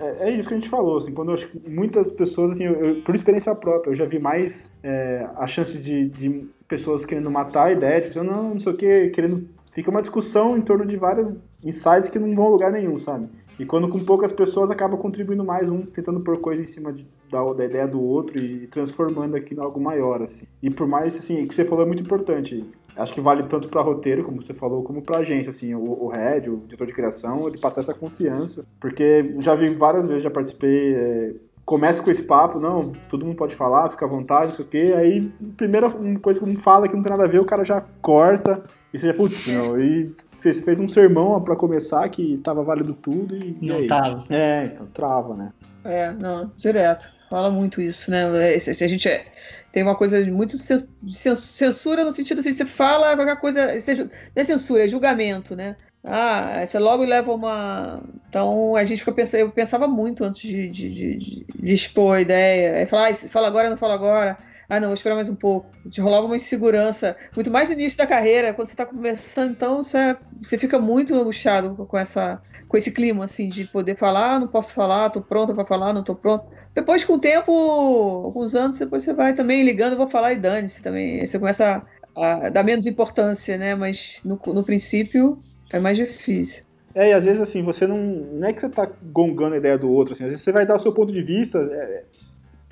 [0.00, 2.64] É, é isso que a gente falou, assim, quando eu acho que muitas pessoas, assim,
[2.64, 7.06] eu- eu- por experiência própria, eu já vi mais é, a chance de, de pessoas
[7.06, 9.48] querendo matar a ideia, tipo, não, não sei o que, querendo.
[9.70, 13.28] Fica uma discussão em torno de várias insights que não vão a lugar nenhum, sabe?
[13.58, 17.06] E quando com poucas pessoas acaba contribuindo mais, um tentando pôr coisa em cima de-
[17.30, 20.46] da, da ideia do outro e transformando aquilo em algo maior, assim.
[20.62, 22.64] E por mais, assim, que você falou é muito importante.
[22.96, 26.08] Acho que vale tanto para roteiro, como você falou, como para agência, assim, o, o
[26.08, 30.30] head, o diretor de criação, ele passar essa confiança, porque já vi várias vezes, já
[30.30, 31.34] participei, é,
[31.64, 34.68] começa com esse papo, não, todo mundo pode falar, fica à vontade, não sei o
[34.68, 35.90] quê, aí primeira
[36.20, 38.98] coisa que um fala que não tem nada a ver, o cara já corta, e
[38.98, 40.14] você já, putz, não, e
[40.44, 43.86] fez, fez um sermão para começar que tava válido tudo e, e Não aí?
[43.86, 44.24] tava.
[44.28, 45.50] É, então trava, né?
[45.84, 47.06] É, não, direto.
[47.30, 48.58] Fala muito isso, né?
[48.58, 49.24] Se, se a gente é-
[49.72, 54.10] tem uma coisa de muito censura no sentido assim, você fala qualquer coisa, seja, não
[54.42, 55.76] é censura, é julgamento, né?
[56.06, 58.02] Ah, você logo leva uma.
[58.28, 62.18] Então a gente fica pensando, eu pensava muito antes de, de, de, de- de expor
[62.18, 62.76] a ideia.
[62.76, 64.36] Aí falar, ah, fala agora, não fala agora.
[64.68, 65.70] Ah, não, vou esperar mais um pouco.
[65.88, 69.82] Te rolava uma insegurança, muito mais no início da carreira, quando você está começando, então
[69.82, 74.38] você, você fica muito angustiado com, essa, com esse clima, assim, de poder falar, ah,
[74.38, 76.46] não posso falar, tô pronta para falar, não tô pronto.
[76.74, 80.82] Depois, com o tempo, alguns anos, depois você vai também ligando, vou falar e dane-se
[80.82, 81.20] também.
[81.20, 81.82] Aí você começa
[82.16, 83.74] a, a dar menos importância, né?
[83.74, 85.38] Mas no, no princípio
[85.72, 86.64] é mais difícil.
[86.94, 87.96] É, e às vezes assim, você não.
[87.96, 90.64] Não é que você tá gongando a ideia do outro, assim, às vezes você vai
[90.64, 92.04] dar o seu ponto de vista, é,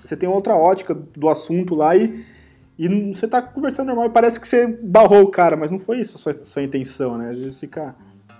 [0.03, 2.25] você tem outra ótica do assunto lá e,
[2.79, 6.01] e você tá conversando normal e parece que você barrou o cara, mas não foi
[6.01, 7.31] isso a sua, sua intenção, né?
[7.31, 7.95] Às vezes fica.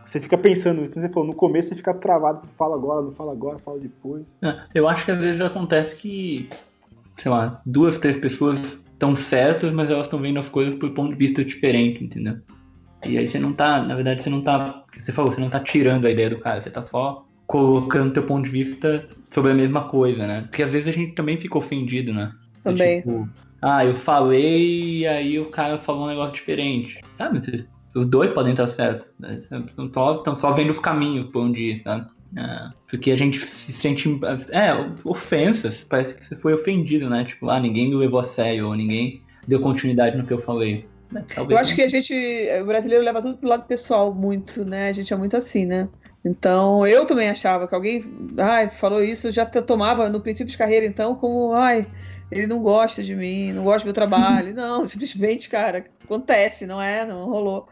[0.05, 3.59] Você fica pensando, você falou, no começo você fica travado, fala agora, não fala agora,
[3.59, 4.37] fala depois.
[4.43, 6.51] É, Eu acho que às vezes acontece que,
[7.17, 11.11] sei lá, duas, três pessoas estão certas, mas elas estão vendo as coisas por ponto
[11.11, 12.37] de vista diferente, entendeu?
[13.07, 15.61] E aí você não tá, na verdade, você não tá, você falou, você não tá
[15.61, 19.55] tirando a ideia do cara, você tá só colocando teu ponto de vista sobre a
[19.55, 20.41] mesma coisa, né?
[20.49, 22.33] Porque às vezes a gente também fica ofendido, né?
[22.65, 23.03] Também.
[23.03, 23.29] Tipo,
[23.61, 27.03] ah, eu falei e aí o cara falou um negócio diferente.
[27.19, 27.43] Sabe?
[27.95, 29.11] Os dois podem estar certos.
[29.21, 29.39] Né?
[29.67, 32.07] Estão só, só vendo os caminhos por um dia, sabe?
[32.39, 34.09] Ah, porque a gente se sente.
[34.51, 34.73] É,
[35.05, 35.85] ofensas.
[35.85, 37.23] Parece que você foi ofendido, né?
[37.23, 40.87] Tipo, ah, ninguém levou a sério, ou ninguém deu continuidade no que eu falei.
[41.11, 41.23] Né?
[41.37, 42.15] Eu acho que a gente,
[42.63, 44.89] o brasileiro leva tudo pro lado pessoal muito, né?
[44.89, 45.87] A gente é muito assim, né?
[46.25, 48.03] Então, eu também achava que alguém,
[48.39, 51.87] ai, falou isso, eu já tomava no princípio de carreira, então, como, ai,
[52.31, 54.55] ele não gosta de mim, não gosta do meu trabalho.
[54.55, 57.05] Não, simplesmente, cara, acontece, não é?
[57.05, 57.69] Não rolou.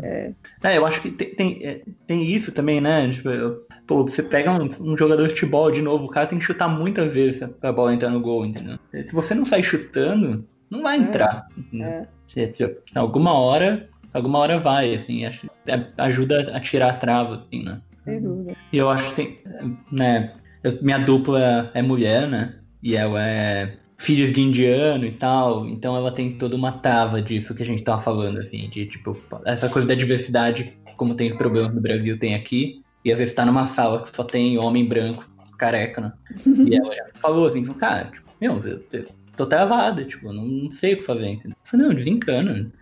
[0.00, 0.32] É,
[0.64, 3.08] É, eu acho que tem, tem, é, tem isso também, né?
[3.12, 6.38] Tipo, eu- pô, você pega um, um jogador de futebol de novo, o cara tem
[6.38, 8.78] que chutar muitas vezes pra bola entrar no gol, entendeu?
[8.92, 11.46] Se você não sair chutando, não vai entrar.
[11.56, 11.86] entendeu?
[11.88, 12.08] é.
[12.26, 17.36] Você- você- alguma hora, alguma hora vai, assim, acho, é- ajuda a tirar a trava,
[17.36, 17.80] assim, né?
[18.04, 18.52] sem dúvida.
[18.72, 19.38] E eu acho que tem,
[19.90, 20.32] né,
[20.62, 25.96] eu- minha dupla é mulher, né, e ela é filha de indiano e tal, então
[25.96, 29.68] ela tem toda uma trava disso que a gente tava falando, assim, de, tipo, essa
[29.68, 33.66] coisa da diversidade, como tem problemas no Brasil, tem aqui, e às vezes tá numa
[33.68, 36.12] sala que só tem homem branco, careca, né,
[36.66, 39.06] e ela já falou assim, falou, cara, tipo, meu, eu, eu
[39.36, 41.56] tô travada, tipo, eu não, não sei o que fazer, entendeu?
[41.64, 42.72] Eu falei, não, desencana,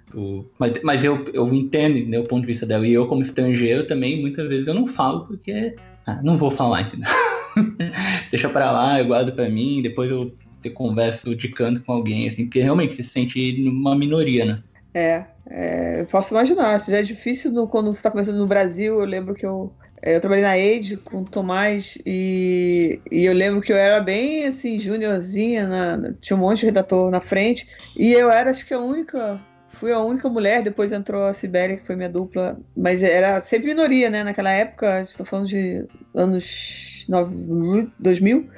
[0.58, 3.86] mas, mas eu, eu entendo, entendeu, o ponto de vista dela, e eu como estrangeiro
[3.86, 5.74] também, muitas vezes eu não falo, porque,
[6.06, 7.10] ah, não vou falar, entendeu?
[8.30, 10.32] Deixa pra lá, eu guardo pra mim, depois eu,
[10.74, 14.62] converso de canto com alguém, assim, porque realmente se sente numa minoria, né?
[14.94, 19.00] É, é, posso imaginar, isso já é difícil no- quando você está começando no Brasil.
[19.00, 23.32] Eu lembro que eu, é, eu trabalhei na Aid com o Tomás e, e eu
[23.32, 27.66] lembro que eu era bem assim, juniorzinha, na- tinha um monte de redator na frente,
[27.96, 29.40] e eu era acho que a única.
[29.80, 33.68] Fui a única mulher, depois entrou a Sibéria, que foi minha dupla, mas era sempre
[33.68, 34.22] minoria, né?
[34.22, 38.48] Naquela época, estou falando de anos 9, 2000,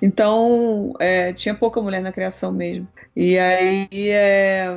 [0.00, 2.86] então é, tinha pouca mulher na criação mesmo.
[3.14, 4.68] E aí é,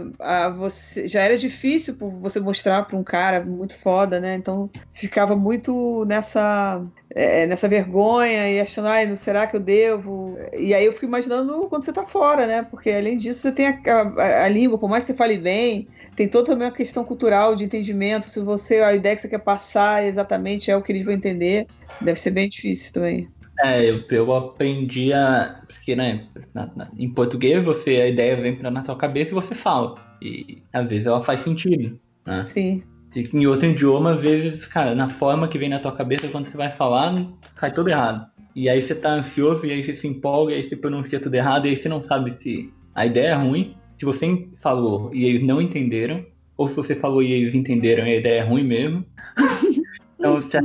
[0.58, 4.36] você, já era difícil você mostrar para um cara muito foda, né?
[4.36, 6.82] Então ficava muito nessa
[7.14, 10.38] é, nessa vergonha e achando, ai, não será que eu devo?
[10.54, 12.64] E aí eu fico imaginando quando você tá fora, né?
[12.64, 13.80] Porque além disso você tem a,
[14.18, 17.56] a- a língua, por mais que você fale bem, tem toda também uma questão cultural
[17.56, 18.26] de entendimento.
[18.26, 21.68] Se você a ideia que você quer passar exatamente é o que eles vão entender,
[22.02, 23.28] deve ser bem difícil também.
[23.64, 25.62] É, eu, eu aprendi a.
[25.68, 29.34] Porque, né, na- na- em português você, a ideia vem pra, na sua cabeça e
[29.34, 29.96] você fala.
[30.22, 31.98] E às vezes ela faz sentido.
[32.26, 32.44] Né?
[32.46, 32.84] Sim.
[33.16, 36.50] E Em outro idioma, às vezes, cara, na forma que vem na tua cabeça, quando
[36.52, 37.16] você vai falar,
[37.58, 38.26] sai tudo errado.
[38.54, 41.36] E aí você tá ansioso, e aí você se empolga, e aí você pronuncia tudo
[41.36, 45.24] errado, e aí você não sabe se a ideia é ruim, se você falou e
[45.26, 46.26] eles não entenderam,
[46.58, 49.06] ou se você falou e eles entenderam e a ideia é ruim mesmo.
[50.18, 50.60] então você,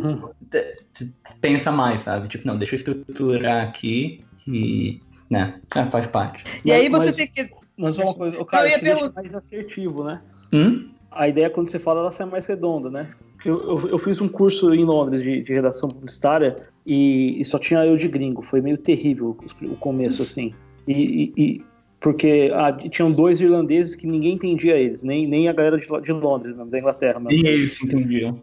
[1.41, 2.29] pensa mais, sabe?
[2.29, 5.01] Tipo, não, deixa eu estruturar aqui e.
[5.29, 6.45] né, ah, faz parte.
[6.65, 7.51] E aí você mas- tem que.
[7.77, 10.21] Mas é uma coisa, o cara Eu ia pergun- mais assertivo, né?
[10.53, 10.91] Hum?
[11.11, 13.09] A ideia quando você fala, ela sai mais redonda, né?
[13.45, 17.59] Eu, eu, eu fiz um curso em Londres de, de redação publicitária e, e só
[17.59, 18.43] tinha eu de gringo.
[18.43, 20.53] Foi meio terrível o, o começo, assim.
[20.87, 21.65] E- e-
[22.01, 26.13] porque ah, tinham dois irlandeses que ninguém entendia eles, nem, nem a galera de, de
[26.13, 27.21] Londres, da Inglaterra.
[27.31, 28.41] E eles se entendiam.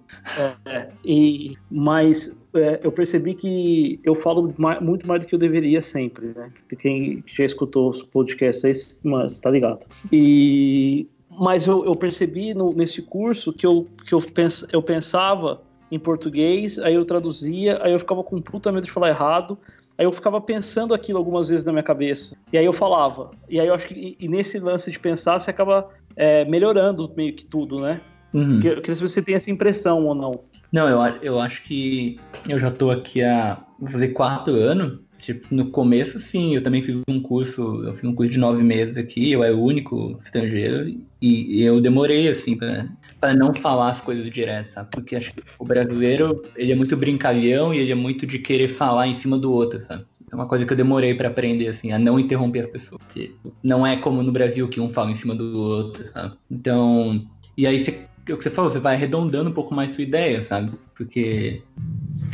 [0.65, 5.39] É, e, mas é, eu percebi que eu falo ma- muito mais do que eu
[5.39, 6.51] deveria sempre, né?
[6.79, 9.87] Quem já escutou os podcasts aí, mas tá ligado.
[10.13, 15.61] E, mas eu, eu percebi no- nesse curso que, eu, que eu, pens, eu pensava
[15.91, 19.57] em português, aí eu traduzia, aí eu ficava com puta medo de falar errado,
[19.97, 23.31] aí eu ficava pensando aquilo algumas vezes na minha cabeça, e aí eu falava.
[23.49, 27.33] E aí eu acho que e, nesse lance de pensar, você acaba é, melhorando meio
[27.33, 28.01] que tudo, né?
[28.33, 28.55] Uhum.
[28.57, 30.31] Eu queria saber se você tem essa impressão ou não.
[30.71, 34.99] Não, eu, eu acho que eu já tô aqui há vou fazer quatro anos.
[35.19, 38.61] Tipo, no começo, sim, eu também fiz um curso, eu fiz um curso de nove
[38.61, 40.87] meses aqui, eu era o único estrangeiro,
[41.19, 42.87] e, e eu demorei, assim, pra,
[43.19, 44.89] pra não falar as coisas direto, sabe?
[44.91, 48.69] Porque acho que o brasileiro, ele é muito brincalhão e ele é muito de querer
[48.69, 50.05] falar em cima do outro, sabe?
[50.31, 53.01] É uma coisa que eu demorei pra aprender, assim, a não interromper as pessoas.
[53.01, 53.31] Porque
[53.63, 56.35] Não é como no Brasil que um fala em cima do outro, sabe?
[56.51, 57.25] Então,
[57.57, 60.03] e aí você, é o que você falou, você vai arredondando um pouco mais sua
[60.03, 60.73] ideia, sabe?
[60.95, 61.63] Porque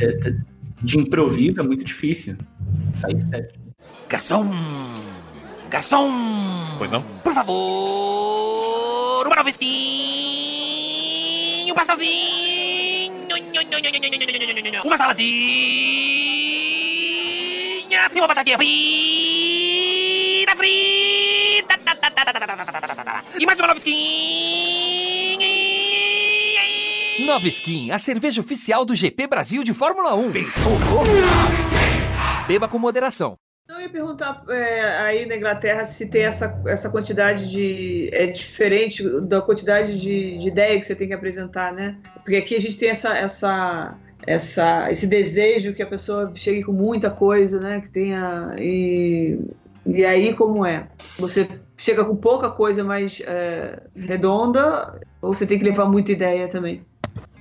[0.00, 0.34] é,
[0.82, 2.36] de improviso é muito difícil
[2.96, 3.60] sair certo.
[4.08, 4.50] Garçom!
[5.70, 6.10] Garçom!
[6.78, 7.02] Pois não?
[7.22, 9.26] Por favor!
[9.26, 10.23] Uma novisquinha!
[11.74, 13.26] Um pastelzinho!
[14.84, 15.34] Uma saladinha!
[18.14, 20.54] E uma batatinha frita!
[20.54, 21.74] Frita!
[23.40, 25.44] E mais uma novisquinha!
[27.26, 30.30] Nova Skin, a cerveja oficial do GP Brasil de Fórmula 1.
[32.46, 33.36] Beba com moderação.
[33.94, 38.10] Perguntar é, aí na Inglaterra se tem essa, essa quantidade de.
[38.12, 41.96] É diferente da quantidade de, de ideia que você tem que apresentar, né?
[42.14, 46.72] Porque aqui a gente tem essa, essa, essa, esse desejo que a pessoa chegue com
[46.72, 47.80] muita coisa, né?
[47.80, 48.56] Que tenha.
[48.58, 49.38] E,
[49.86, 50.88] e aí, como é?
[51.16, 56.48] Você chega com pouca coisa mais é, redonda ou você tem que levar muita ideia
[56.48, 56.84] também?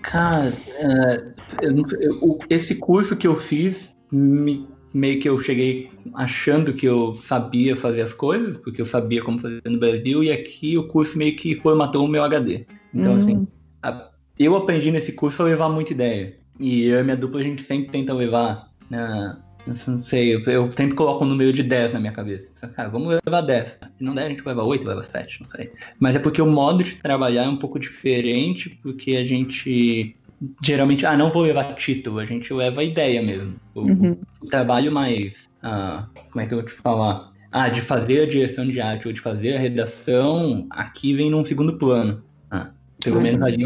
[0.03, 6.73] Cara, é, eu eu- esse curso que eu fiz, me- meio que eu cheguei achando
[6.73, 10.77] que eu sabia fazer as coisas, porque eu sabia como fazer no Brasil, e aqui
[10.77, 12.65] o curso meio que formatou o meu HD.
[12.93, 13.17] Então, Hum.
[13.17, 13.47] assim,
[13.81, 16.35] a- eu aprendi nesse curso a levar muita ideia.
[16.59, 19.35] E eu e minha dupla, a gente sempre tenta levar, né,
[19.65, 22.47] não sei, eu, eu sempre coloco um número de 10 na minha cabeça.
[22.75, 23.69] Cara, vamos levar 10.
[23.97, 25.71] Se não der, a gente leva 8, leva 7, não sei.
[25.99, 30.15] Mas é porque o modo de trabalhar é um pouco diferente, porque a gente
[30.63, 33.55] geralmente, ah, não vou levar título, a gente leva a ideia mesmo.
[33.75, 34.17] O, Uhum.
[34.41, 37.31] o trabalho mais, ah, como é que eu vou te falar?
[37.51, 41.43] Ah, de fazer a direção de arte ou de fazer a redação, aqui vem num
[41.43, 42.23] segundo plano.
[42.49, 42.71] Ah,
[43.03, 43.21] pelo Uhum.
[43.23, 43.65] menos ali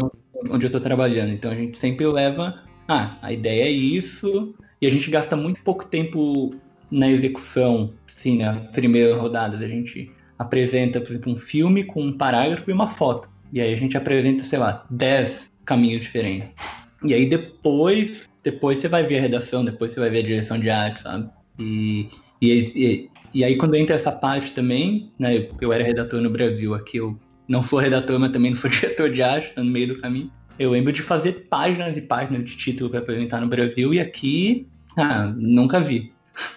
[0.50, 1.30] onde eu tô trabalhando.
[1.32, 5.60] Então a gente sempre leva, ah, a ideia é isso, e a gente gasta muito
[5.62, 6.54] pouco tempo
[6.90, 9.56] na execução, sim, na primeira rodada.
[9.56, 13.28] A gente apresenta, por exemplo, um filme com um parágrafo e uma foto.
[13.52, 16.48] E aí a gente apresenta, sei lá, 10 caminhos diferentes.
[17.04, 20.58] E aí depois, depois você vai ver a redação, depois você vai ver a direção
[20.58, 21.30] de arte, sabe?
[21.58, 22.08] E,
[22.40, 26.74] e, e, aí quando entra essa parte também, né, eu, eu era redator no Brasil,
[26.74, 29.88] aqui eu não sou redator, mas também não sou diretor de arte, tá no meio
[29.88, 30.32] do caminho.
[30.58, 34.66] Eu lembro de fazer páginas e páginas de título para apresentar no Brasil e aqui,
[34.96, 36.12] ah, nunca vi.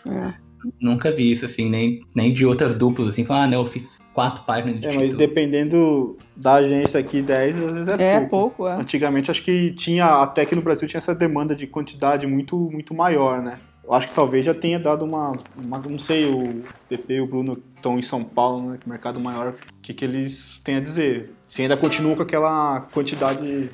[0.07, 0.33] É.
[0.79, 3.99] Nunca vi isso, assim, nem, nem de outras duplas, assim, falar, ah, não, eu fiz
[4.13, 5.07] quatro páginas de É, título.
[5.07, 8.29] mas dependendo da agência aqui, 10 às vezes é, É pouco.
[8.29, 8.73] pouco, é.
[8.75, 12.93] Antigamente acho que tinha, até que no Brasil tinha essa demanda de quantidade muito, muito
[12.93, 13.57] maior, né?
[13.83, 15.31] Eu acho que talvez já tenha dado uma,
[15.65, 18.77] uma- não sei, o PP e o Bruno estão em São Paulo, né?
[18.79, 21.31] Que mercado maior, o que, que eles têm a dizer?
[21.47, 23.69] Se ainda continua com aquela quantidade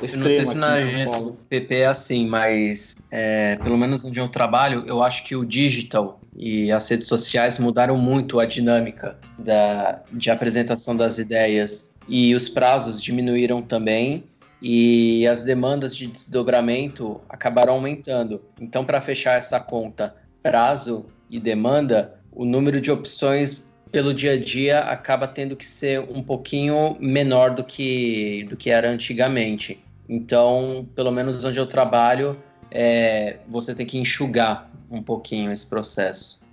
[0.00, 4.04] Eu não sei extrema se na agência do PP é assim, mas é, pelo menos
[4.04, 8.46] onde eu trabalho, eu acho que o digital e as redes sociais mudaram muito a
[8.46, 11.96] dinâmica da, de apresentação das ideias.
[12.06, 14.24] E os prazos diminuíram também.
[14.62, 18.40] E as demandas de desdobramento acabaram aumentando.
[18.60, 24.38] Então, para fechar essa conta prazo e demanda, o número de opções pelo dia a
[24.38, 29.82] dia acaba tendo que ser um pouquinho menor do que, do que era antigamente.
[30.08, 32.36] Então, pelo menos onde eu trabalho,
[32.70, 36.46] é, você tem que enxugar um pouquinho esse processo.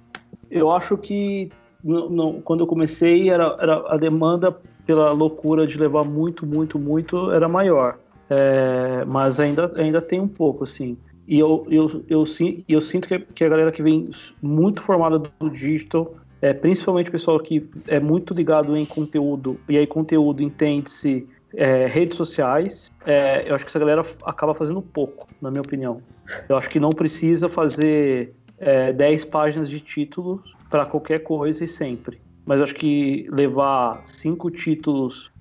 [0.49, 1.49] Eu acho que
[1.83, 4.55] não- não- quando eu comecei, era, era a demanda
[4.85, 7.97] pela loucura de levar muito, muito, muito era maior.
[8.29, 10.97] É, mas ainda, ainda tem um pouco, assim.
[11.27, 14.09] E eu, eu, eu, sin- eu sinto que, que a galera que vem
[14.41, 16.13] muito formada do digital,
[16.45, 21.87] é, principalmente o pessoal que é muito ligado em conteúdo, e aí conteúdo entende-se é,
[21.87, 26.03] redes sociais, é, eu acho que essa galera acaba fazendo pouco, na minha opinião.
[26.47, 31.67] Eu acho que não precisa fazer é, 10 páginas de títulos para qualquer coisa e
[31.67, 32.19] sempre.
[32.45, 35.31] Mas acho que levar cinco títulos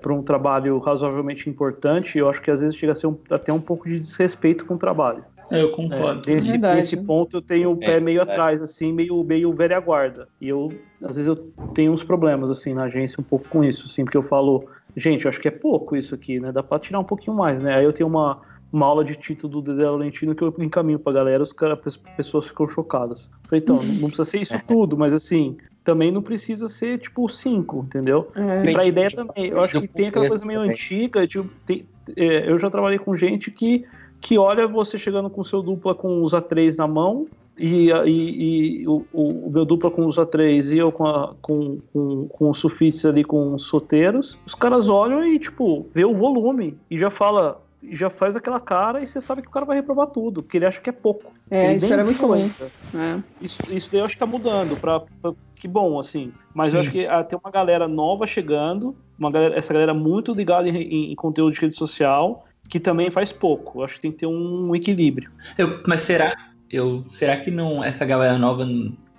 [0.00, 3.52] para um trabalho razoavelmente importante, eu acho que às vezes chega a ser um- até
[3.52, 5.24] um pouco de desrespeito com o trabalho.
[5.50, 6.30] Eu concordo.
[6.30, 6.76] É, nesse, Verdade.
[6.76, 10.28] nesse ponto eu tenho o pé É, meio atrás, assim, meio, meio velha guarda.
[10.40, 10.68] E eu,
[11.02, 11.36] às vezes, eu
[11.74, 15.24] tenho uns problemas, assim, na agência um pouco com isso, assim, porque eu falo, gente,
[15.24, 16.52] eu acho que é pouco isso aqui, né?
[16.52, 17.76] Dá pra tirar um pouquinho mais, né?
[17.76, 18.40] Aí eu tenho uma,
[18.72, 21.96] uma aula de título do Dedé Laurentino que eu encaminho pra galera, os cara, as
[21.96, 23.30] pessoas ficam chocadas.
[23.48, 27.84] Falei, então, não precisa ser isso tudo, mas assim, também não precisa ser, tipo, cinco,
[27.86, 28.30] entendeu?
[28.34, 28.68] É.
[28.68, 31.86] E pra ideia também, eu acho que tem aquela coisa meio antiga, tipo, tem-
[32.16, 33.86] é, eu já trabalhei com gente que,
[34.20, 38.88] que olha você chegando com seu dupla com os A3 na mão, e, e- e
[38.88, 42.58] o, o- meu dupla com os A3 e eu com, a- com, com, com os
[42.58, 47.10] sulfites ali com os soteiros, os caras olham e, tipo, vê o volume e já
[47.10, 47.60] fala,
[47.90, 50.66] já faz aquela cara e você sabe que o cara vai reprovar tudo, porque ele
[50.66, 51.32] acha que é pouco.
[51.50, 52.70] É, Ele isso era muito aguenta.
[52.94, 53.20] É.
[53.40, 56.32] Isso, isso daí eu acho que tá mudando, pra, pra- que bom, assim.
[56.54, 56.78] Mas eu Sim.
[56.80, 60.76] acho que ah, tem uma galera nova chegando, uma galera, essa galera muito ligada em,
[60.76, 63.80] em- em conteúdo de rede social, que também faz pouco.
[63.80, 65.30] Eu acho que tem que ter um equilíbrio.
[65.56, 66.34] Eu- mas será,
[66.70, 68.66] eu, será que não essa galera nova.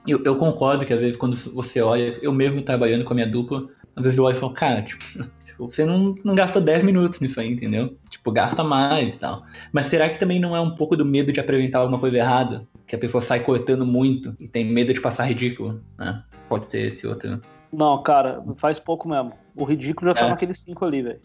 [0.07, 3.27] Eu, eu concordo que às vezes quando você olha, eu mesmo trabalhando com a minha
[3.27, 5.03] dupla, às vezes eu olho e falo, cara, tipo,
[5.45, 7.97] tipo, você não, não gasta 10 minutos nisso aí, entendeu?
[8.09, 9.43] Tipo, gasta mais e tal.
[9.73, 12.65] Mas será que também não é um pouco do medo de apresentar alguma coisa errada?
[12.87, 16.23] Que a pessoa sai cortando muito e tem medo de passar ridículo, né?
[16.47, 17.41] Pode ser esse outro.
[17.71, 19.33] Não, cara, faz pouco mesmo.
[19.55, 20.29] O ridículo já tá É.
[20.29, 21.19] naquele 5 ali, velho.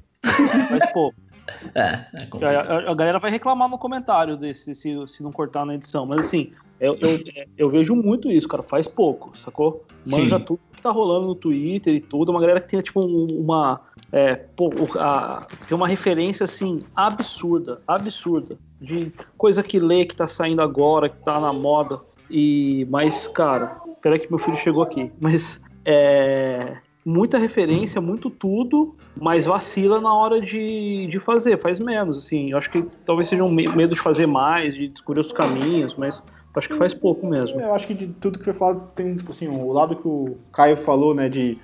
[0.69, 1.17] Faz pouco.
[1.75, 5.75] É, é A, a- galera vai reclamar no comentário desse, se, se não cortar na
[5.75, 6.07] edição.
[6.07, 7.19] Mas assim, eu, eu,
[7.57, 8.63] eu vejo muito isso, cara.
[8.63, 9.85] Faz pouco, sacou?
[10.07, 10.45] Manja Sim.
[10.45, 12.31] tudo que tá rolando no Twitter e tudo.
[12.31, 13.81] Uma galera que tem, tipo, um- uma.
[14.13, 17.81] É, pô, a- tem uma referência, assim, absurda.
[17.87, 18.57] Absurda.
[18.81, 22.01] De coisa que lê, que tá saindo agora, que tá na moda.
[22.31, 22.87] E.
[22.91, 25.11] Mas, cara, peraí que meu filho chegou aqui.
[25.21, 25.61] Mas.
[25.85, 26.77] É.
[27.05, 32.51] Muita referência, muito tudo, mas vacila na hora de, de fazer, faz menos, assim.
[32.51, 35.95] Eu acho que talvez seja um me- medo de fazer mais, de descobrir os caminhos,
[35.97, 36.23] mas
[36.57, 37.61] acho que faz pouco mesmo.
[37.61, 40.37] Eu acho que de tudo que foi falado tem, tipo assim, o lado que o
[40.53, 41.59] Caio falou, né, de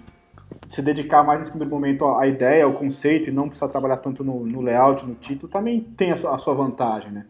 [0.68, 3.96] se dedicar mais nesse primeiro momento à à ideia, ao conceito e não precisar trabalhar
[3.96, 7.24] tanto no, no layout, no título, também tem a sua, a sua vantagem, né?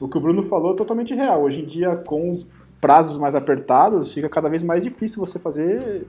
[0.00, 1.42] O que o Bruno falou é totalmente real.
[1.42, 2.44] Hoje em dia, com
[2.80, 6.06] prazos mais apertados, fica cada vez mais difícil você fazer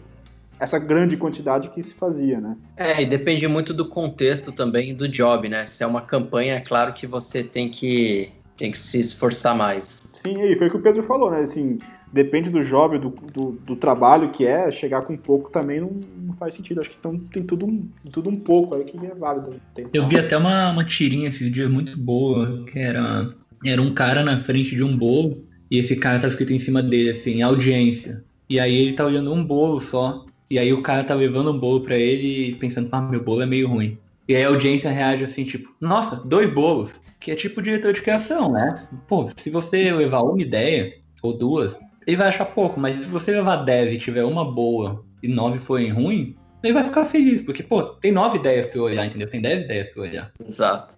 [0.59, 2.55] essa grande quantidade que se fazia, né?
[2.75, 5.65] É, e depende muito do contexto também do job, né?
[5.65, 10.11] Se é uma campanha, é claro que você tem que, tem que se esforçar mais.
[10.15, 11.41] Sim, e foi o que o Pedro falou, né?
[11.41, 11.77] Assim,
[12.11, 16.33] depende do job, do, do, do trabalho que é, chegar com pouco também não, não
[16.33, 16.81] faz sentido.
[16.81, 19.55] Acho que então tem tudo, um- tudo um pouco aí que é válido.
[19.75, 19.91] tentar.
[19.93, 23.33] Eu vi até uma, uma tirinha esses dias muito boa, que era,
[23.63, 26.81] era um cara na frente de um bolo, e esse cara tava escrito em cima
[26.81, 28.23] dele, assim, audiência.
[28.49, 31.59] E aí ele tá olhando um bolo só, e aí o cara tá levando um
[31.59, 33.97] bolo pra ele e pensando, ah, meu bolo é meio ruim.
[34.27, 36.93] E aí a audiência reage assim, tipo, nossa, dois bolos.
[37.19, 38.87] Que é tipo diretor de criação, né?
[39.07, 43.31] Pô, se você levar uma ideia, ou duas, ele vai achar pouco, mas se você
[43.31, 47.63] levar 10 e tiver uma boa e nove forem ruim, ele vai ficar feliz, porque,
[47.63, 49.27] pô, tem nove ideias pra eu olhar, entendeu?
[49.27, 50.31] Tem 10 ideias pra eu olhar.
[50.45, 50.95] Exato.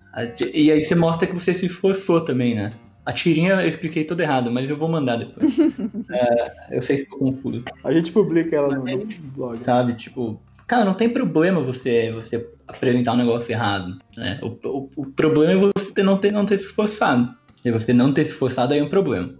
[0.54, 2.72] E aí você mostra que você se esforçou também, né?
[3.06, 5.58] A tirinha eu expliquei tudo errado, mas eu vou mandar depois.
[6.12, 7.64] É, eu sei que ficou confuso.
[7.84, 9.64] A gente publica ela no, no blog.
[9.64, 14.39] Sabe, tipo, cara, não tem problema você, você apresentar um negócio errado, né?
[14.41, 17.34] O, o, o problema é você ter- não ter, não ter se esforçado.
[17.62, 19.36] Se você não ter se esforçado, aí é um problema.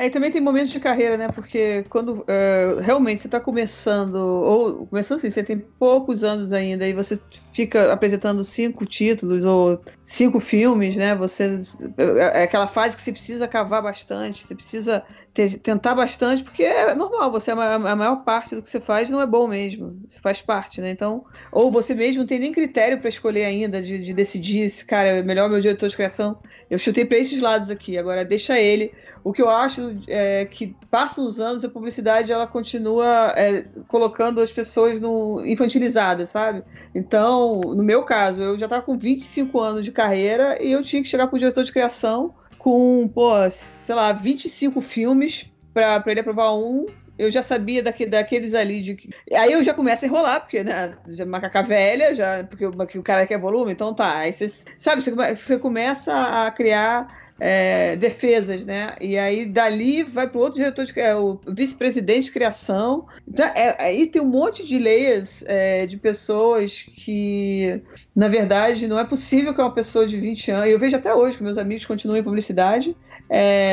[0.00, 0.06] Né?
[0.06, 1.28] É, também tem momentos de carreira, né?
[1.28, 6.88] Porque quando é, realmente você está começando, ou começando assim, você tem poucos anos ainda,
[6.88, 7.20] e você
[7.52, 11.14] fica apresentando cinco títulos ou cinco filmes, né?
[11.14, 11.60] Você
[11.98, 17.30] é aquela fase que você precisa cavar bastante, você precisa tentar bastante, porque é normal,
[17.30, 20.20] você a ma- a maior parte do que você faz não é bom mesmo, você
[20.20, 20.90] faz parte, né?
[20.90, 24.84] Então, ou você mesmo não tem nem critério para escolher ainda de, de decidir se,
[24.84, 26.36] cara, é melhor meu diretor de criação.
[26.68, 28.92] Eu chutei para esses lados aqui, agora deixa ele.
[29.22, 34.40] O que eu acho é que passam os anos a publicidade ela continua é, colocando
[34.40, 36.62] as pessoas no infantilizadas, sabe?
[36.94, 41.02] Então, no meu caso, eu já estava com 25 anos de carreira e eu tinha
[41.02, 46.20] que chegar para o diretor de criação com, pô, sei lá, 25 filmes para ele
[46.20, 46.86] aprovar um.
[47.18, 49.10] Eu já sabia daque- daqueles ali de que.
[49.34, 50.94] Aí eu já começo a enrolar, porque, né?
[51.08, 54.18] Já macaca velha, já, porque o, o cara quer volume, então tá.
[54.18, 57.06] Aí você, sabe, você, você começa a criar
[57.40, 58.94] é, defesas, né?
[59.00, 63.06] E aí dali vai para o outro diretor, de, é, o vice-presidente de criação.
[63.26, 67.80] Então, é, aí tem um monte de layers é, de pessoas que,
[68.14, 70.70] na verdade, não é possível que uma pessoa de 20 anos.
[70.70, 72.94] Eu vejo até hoje que meus amigos continuam em publicidade,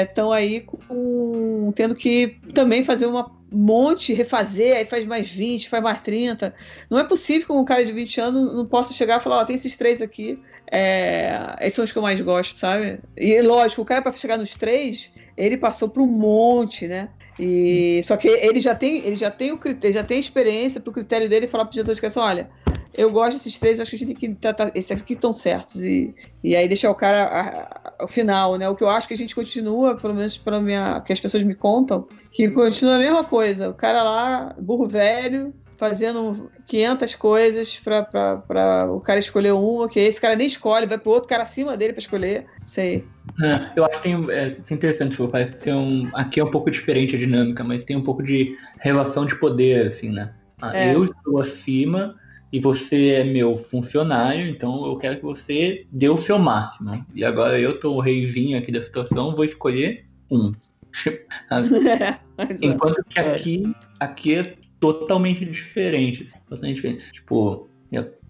[0.08, 5.82] estão aí com, tendo que também fazer uma monte, refazer, aí faz mais 20, faz
[5.82, 6.54] mais 30.
[6.90, 9.46] Não é possível que um cara de 20 anos não possa chegar e falar, ó,
[9.46, 10.40] tem esses três aqui,
[10.72, 13.00] é, esses são os que eu mais gosto, sabe?
[13.16, 17.10] E lógico, o cara para chegar nos três, ele passou por um monte, né?
[17.40, 20.92] E só que ele já tem, ele já tem o critério, já tem experiência pro
[20.92, 22.50] critério dele falar pro diretor de criação, olha,
[22.94, 25.84] eu gosto desses três, acho que a gente tem que tratar, esses aqui estão certos
[25.84, 26.14] e,
[26.44, 27.70] e aí deixar o cara
[28.00, 28.68] ao final, né?
[28.70, 31.44] O que eu acho que a gente continua, pelo menos para minha, que as pessoas
[31.44, 33.70] me contam, que continua a mesma coisa.
[33.70, 40.20] O cara lá, burro velho, fazendo 500 coisas para o cara escolher uma, que esse
[40.20, 42.46] cara nem escolhe, vai pro outro cara acima dele para escolher.
[42.58, 43.06] Sei.
[43.42, 46.50] É, eu acho que tem, é, é interessante, parece que tem um, aqui é um
[46.50, 50.34] pouco diferente a dinâmica, mas tem um pouco de relação de poder, assim, né?
[50.60, 50.96] Ah, É.
[50.96, 52.16] Eu estou acima
[52.52, 57.06] e você é meu funcionário, então eu quero que você dê o seu máximo.
[57.14, 60.54] E agora eu tô o reizinho aqui da situação, vou escolher um.
[62.62, 66.32] Enquanto que aqui, aqui é totalmente diferente.
[66.50, 67.12] Totalmente diferente.
[67.12, 67.68] Tipo,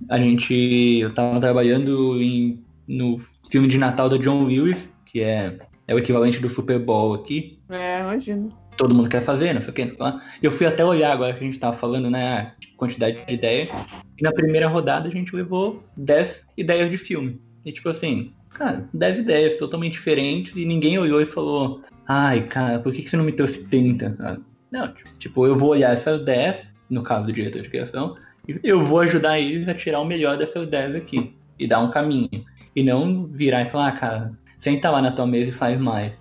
[0.09, 0.99] a gente.
[0.99, 3.18] Eu tava trabalhando em, no
[3.49, 5.57] filme de Natal da John Lewis, que é,
[5.88, 7.59] é o equivalente do Super Bowl aqui.
[7.70, 8.49] É, imagino.
[8.78, 9.98] Todo mundo quer fazer, não sei o que.
[10.42, 12.38] Eu fui até olhar agora que a gente tava falando, né?
[12.38, 13.70] A quantidade de ideias.
[14.18, 17.42] E na primeira rodada a gente levou 10 ideias de filme.
[17.66, 22.80] E tipo assim, cara, 10 ideias totalmente diferentes e ninguém olhou e falou: Ai, cara,
[22.80, 24.16] por que, você não me trouxe 30?
[24.20, 24.38] Ah,
[24.72, 26.58] Não, tipo, eu vou olhar essas 10,
[26.90, 28.16] no caso do diretor de criação,
[28.48, 31.92] e eu vou ajudar eles a tirar o melhor dessas 10 aqui e dar um
[31.92, 32.46] caminho.
[32.76, 36.14] E não virar e falar, ah, cara, senta lá na tua mesa e faz mais.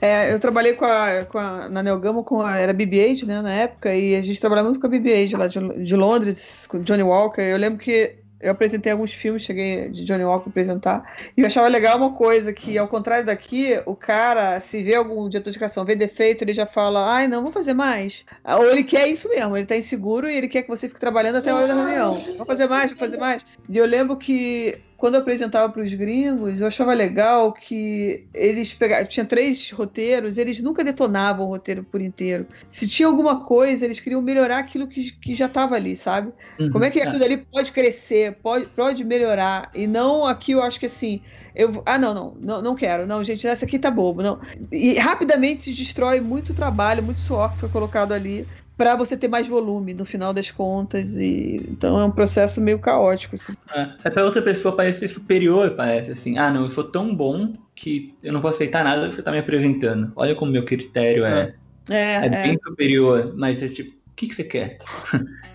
[0.00, 3.52] É, eu trabalhei com a, com a, na Neogama com a, era BB-8, né, na
[3.52, 7.02] época, e a gente trabalhava muito com a BB-8 lá de, de Londres, com Johnny
[7.02, 7.40] Walker.
[7.40, 11.68] Eu lembro que eu apresentei alguns filmes, cheguei de Johnny Walker apresentar, e eu achava
[11.68, 15.84] legal uma coisa, que ao contrário daqui, o cara, se vê algum diretor de criação,
[15.84, 18.24] vê defeito, ele já fala, ai, não, vou fazer mais.
[18.44, 21.36] Ou ele quer isso mesmo, ele tá inseguro e ele quer que você fique trabalhando
[21.36, 22.36] até a hora da reunião.
[22.36, 23.44] Vou fazer mais, vou fazer mais.
[23.68, 28.72] E eu lembro que quando eu apresentava para os gringos, eu achava legal que eles
[28.72, 29.04] pegavam.
[29.04, 32.46] Tinha três roteiros, eles nunca detonavam o roteiro por inteiro.
[32.70, 36.32] Se tinha alguma coisa, eles queriam melhorar aquilo que, que já estava ali, sabe?
[36.58, 37.06] Uhum, Como é que é.
[37.06, 39.70] aquilo ali pode crescer, pode, pode melhorar.
[39.74, 41.20] E não aqui eu acho que assim.
[41.54, 43.06] Eu, ah, não, não, não, não quero.
[43.06, 44.22] Não, gente, essa aqui tá bobo.
[44.22, 44.40] Não.
[44.72, 49.28] E rapidamente se destrói muito trabalho, muito suor que foi colocado ali para você ter
[49.28, 51.14] mais volume no final das contas.
[51.16, 53.34] E então é um processo meio caótico.
[53.34, 53.54] Assim.
[53.74, 56.36] É, é pra outra pessoa parecer superior, parece assim.
[56.38, 59.30] Ah, não, eu sou tão bom que eu não vou aceitar nada que você tá
[59.30, 60.12] me apresentando.
[60.16, 61.54] Olha como meu critério é,
[61.90, 62.42] É, é, é.
[62.42, 64.78] bem superior, mas é tipo, o que, que você quer?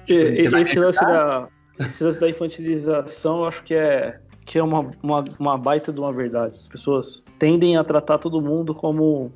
[0.08, 1.48] E- e- Você esse, lance da,
[1.80, 6.00] esse lance da infantilização, eu acho que é, que é uma, uma, uma baita de
[6.00, 6.56] uma verdade.
[6.56, 9.32] As pessoas tendem a tratar todo mundo como.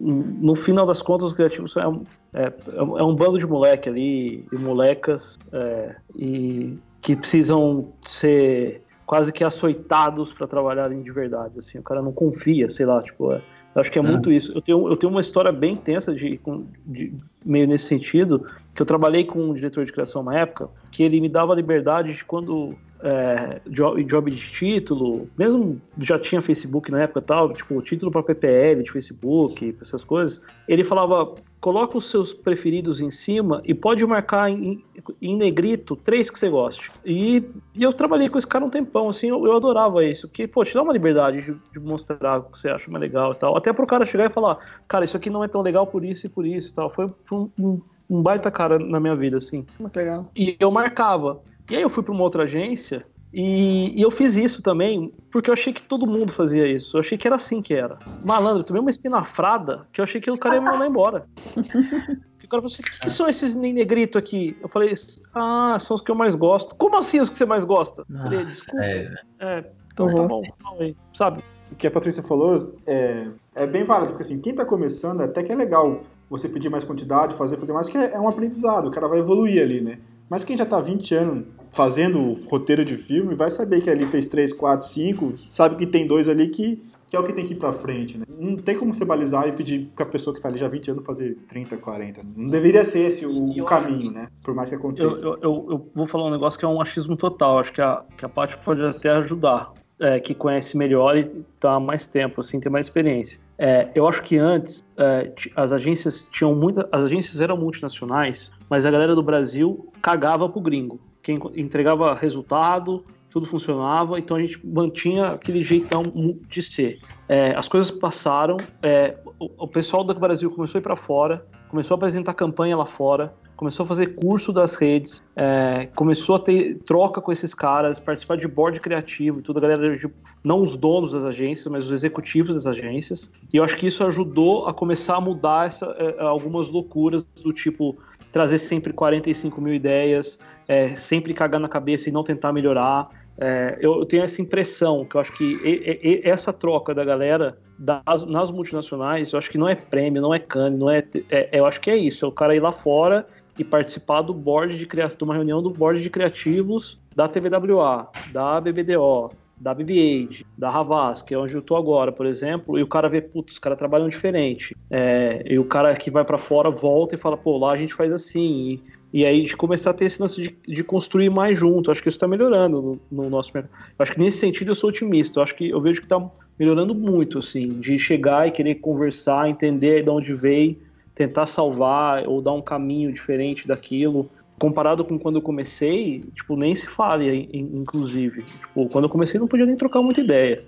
[0.00, 2.04] No final das contas, os criativos são-
[2.34, 7.92] é, um- é, é um bando de moleque ali, e molecas, é, e que precisam
[8.06, 11.58] ser quase que açoitados para trabalharem de verdade.
[11.58, 13.32] Assim, o cara não confia, sei lá, tipo.
[13.32, 13.40] é-
[13.74, 14.52] acho que é muito isso.
[14.54, 16.40] Eu tenho, eu tenho uma história bem tensa de,
[16.86, 17.12] de-
[17.44, 21.20] meio nesse sentido, que eu trabalhei com um diretor de criação uma época, que ele
[21.20, 22.74] me dava a liberdade de quando
[23.04, 28.10] é, job, job de título, mesmo já tinha Facebook na época e tal, tipo, título
[28.10, 33.74] para PPL de Facebook, essas coisas, ele falava, coloca os seus preferidos em cima e
[33.74, 34.82] pode marcar em,
[35.20, 36.90] em negrito três que você goste.
[37.04, 37.44] E,
[37.74, 40.64] e eu trabalhei com esse cara um tempão, assim, eu, eu adorava isso, que, pô,
[40.64, 43.54] te dá uma liberdade de, de mostrar o que você acha mais legal e tal,
[43.54, 44.56] até pro cara chegar e falar,
[44.88, 47.12] cara, isso aqui não é tão legal por isso e por isso e tal, foi,
[47.24, 49.66] foi um, um, um baita cara na minha vida, assim.
[49.78, 50.30] Muito legal.
[50.34, 51.42] E eu marcava.
[51.70, 55.50] E aí eu fui para uma outra agência e, e eu fiz isso também porque
[55.50, 56.96] eu achei que todo mundo fazia isso.
[56.96, 57.98] Eu achei que era assim que era.
[58.24, 61.26] Malandro, eu tomei uma espinafrada que eu achei que o cara ia me mandar embora.
[62.44, 64.54] E o cara falou assim: o que são esses nem negrito aqui?
[64.60, 64.92] Eu falei:
[65.34, 66.74] ah, são os que eu mais gosto.
[66.74, 68.04] Como assim os que você mais gosta?
[68.06, 68.84] Eu falei, desculpa.
[68.84, 71.42] É, É, então tá bom, não, aí, sabe?
[71.72, 75.42] O que a Patrícia falou é, é bem válido, porque assim, quem tá começando, até
[75.42, 78.88] que é legal você pedir mais quantidade, fazer, fazer mais, que é, é um aprendizado,
[78.88, 79.98] o cara vai evoluir ali, né?
[80.34, 84.26] Mas quem já tá 20 anos fazendo roteiro de filme, vai saber que ali fez
[84.26, 87.52] 3, 4, 5, sabe que tem dois ali que, que é o que tem que
[87.52, 88.24] ir pra frente, né?
[88.36, 90.90] Não tem como você balizar e pedir pra pessoa que tá ali já há 20
[90.90, 92.22] anos fazer 30, 40.
[92.36, 94.26] Não deveria ser esse o, o caminho, né?
[94.42, 95.04] Por mais que aconteça.
[95.04, 97.60] Eu, eu, eu, eu vou falar um negócio que é um achismo total.
[97.60, 99.72] Acho que a, que a Paty pode até ajudar.
[100.00, 101.24] é, que conhece melhor e
[101.60, 103.38] tá há mais tempo, assim, tem mais experiência.
[103.56, 108.86] É, eu acho que antes é, as agências tinham muita, as agências eram multinacionais, mas
[108.86, 111.00] a galera do Brasil cagava pro gringo.
[111.22, 116.02] Quem entregava resultado, tudo funcionava, então a gente mantinha aquele jeitão
[116.48, 117.00] de ser.
[117.28, 121.44] É, as coisas passaram, é, o, o pessoal do Brasil começou a ir para fora,
[121.68, 126.38] começou a apresentar campanha lá fora, começou a fazer curso das redes, é, começou a
[126.38, 129.98] ter troca com esses caras, participar de board criativo e tudo, a galera,
[130.42, 133.32] não os donos das agências, mas os executivos das agências.
[133.52, 137.52] E eu acho que isso ajudou a começar a mudar essa, é, algumas loucuras do
[137.52, 137.96] tipo
[138.34, 143.08] trazer sempre 45 mil ideias, é, sempre cagar na cabeça e não tentar melhorar.
[143.38, 147.04] É, eu, eu tenho essa impressão que eu acho que e- e- essa troca da
[147.04, 151.04] galera das, nas multinacionais, eu acho que não é prêmio, não é cane, não é,
[151.30, 153.24] é- eu acho que é isso, é o cara ir lá fora
[153.56, 158.08] e participar do board de criação, de uma reunião do board de criativos da TVWA,
[158.32, 159.30] da BBDO,
[159.64, 163.08] da BB-8, da Havas, que é onde eu tô agora, por exemplo, e o cara
[163.08, 164.76] vê, putz, os caras trabalham diferente.
[164.90, 167.94] É, e o cara que vai para fora volta e fala, pô, lá a gente
[167.94, 168.78] faz assim.
[169.10, 171.90] E, e aí de começar a ter esse lance de, de construir mais junto.
[171.90, 173.72] Acho que isso tá melhorando no, no nosso mercado.
[173.98, 175.38] Acho que nesse sentido eu sou otimista.
[175.38, 176.22] Eu acho que eu vejo que tá
[176.58, 180.76] melhorando muito, assim, de chegar e querer conversar, entender de onde veio,
[181.14, 184.28] tentar salvar ou dar um caminho diferente daquilo.
[184.58, 188.42] Comparado com quando eu comecei, tipo, nem se fala, in- inclusive.
[188.42, 190.62] Tipo, quando eu comecei não podia nem trocar muita ideia.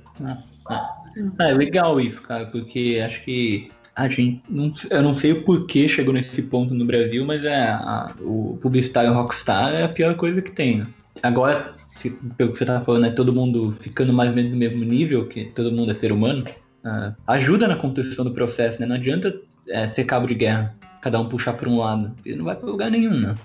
[1.38, 4.42] É legal isso, cara, porque acho que a gente.
[4.50, 8.58] Não, eu não sei o porquê chegou nesse ponto no Brasil, mas é, a- o
[8.60, 10.86] publicitário rockstar é a pior coisa que tem, né?
[11.22, 14.58] Agora, se- pelo que você tá falando, é todo mundo ficando mais ou menos no
[14.58, 16.44] mesmo nível, que todo mundo é ser humano,
[16.84, 18.86] ah, ajuda na construção do processo, né?
[18.86, 19.34] Não adianta
[19.68, 20.74] é, ser cabo de guerra,
[21.06, 23.36] cada um puxar para um lado, porque não vai pra lugar nenhum, né?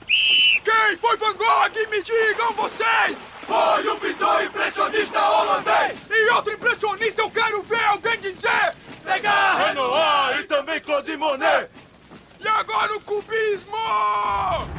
[0.63, 1.91] Quem foi Van Gogh?
[1.91, 3.15] Me digam vocês!
[3.43, 5.95] Foi o pintor impressionista holandês!
[6.09, 8.73] E outro impressionista eu quero ver alguém dizer!
[9.05, 11.69] Pegar Renoir e também Claude Monet!
[12.39, 13.77] E agora o cubismo!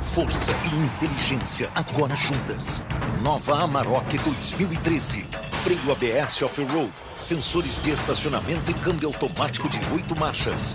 [0.00, 2.82] Força e inteligência agora juntas.
[3.22, 5.24] Nova Amarok 2013.
[5.62, 10.74] Freio ABS off-road, sensores de estacionamento e câmbio automático de oito marchas.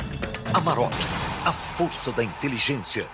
[0.54, 0.96] Amarok,
[1.48, 3.06] a força da inteligência.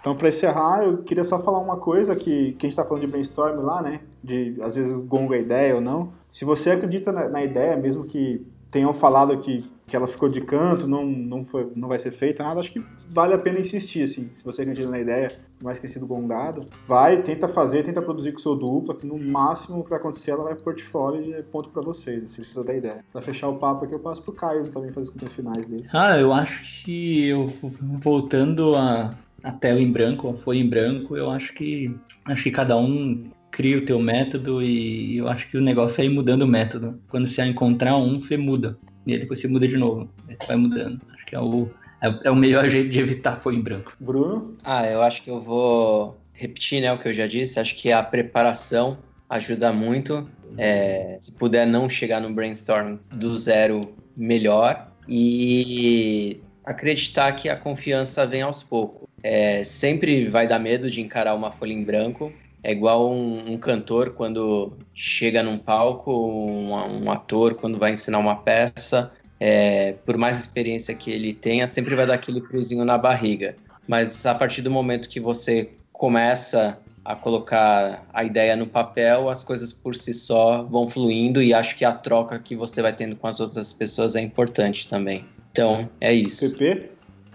[0.00, 3.00] Então, para encerrar, eu queria só falar uma coisa que, que a gente está falando
[3.00, 4.02] de brainstorm lá, né?
[4.22, 6.12] De às vezes gonga a ideia ou não.
[6.30, 10.40] Se você acredita na, na ideia, mesmo que tenham falado que, que ela ficou de
[10.40, 14.02] canto, não, não, foi, não vai ser feita nada, acho que vale a pena insistir,
[14.02, 14.30] assim.
[14.34, 18.38] Se você acredita na ideia, mais ter sido gongado, vai, tenta fazer, tenta produzir com
[18.38, 21.42] seu dupla, que no máximo o que vai acontecer, ela vai pro portfólio e é
[21.42, 23.04] ponto para vocês, assim, precisa da ideia.
[23.12, 25.86] Pra fechar o papo aqui, eu passo pro Caio também fazer os finais dele.
[25.92, 31.16] Ah, eu acho que eu voltando a, a tela em branco, a folha em branco,
[31.16, 35.56] eu acho que acho que cada um cria o teu método e eu acho que
[35.56, 37.00] o negócio é ir mudando o método.
[37.08, 38.76] Quando você encontrar um, você muda.
[39.06, 40.10] E aí depois você muda de novo.
[40.28, 41.00] Aí você vai mudando.
[41.14, 41.70] Acho que é o,
[42.02, 43.96] é, é o melhor jeito de evitar folha em branco.
[44.00, 44.56] Bruno?
[44.64, 47.60] Ah, eu acho que eu vou repetir né, o que eu já disse.
[47.60, 48.98] Acho que a preparação
[49.28, 50.28] ajuda muito.
[50.58, 53.80] É, se puder não chegar no brainstorm do zero,
[54.16, 54.90] melhor.
[55.08, 59.06] E acreditar que a confiança vem aos poucos.
[59.22, 62.32] É, sempre vai dar medo de encarar uma folha em branco.
[62.66, 66.72] É igual um, um cantor quando chega num palco, um,
[67.04, 69.12] um, ator quando vai ensinar uma peça.
[69.38, 73.54] É, por mais experiência que ele tenha, sempre vai dar aquele friozinho na barriga.
[73.86, 79.44] Mas a partir do momento que você começa a colocar a ideia no papel, as
[79.44, 83.14] coisas por si só vão fluindo e acho que a troca que você vai tendo
[83.14, 85.24] com as outras pessoas é importante também.
[85.52, 86.58] Então, é isso.
[86.58, 86.90] PP?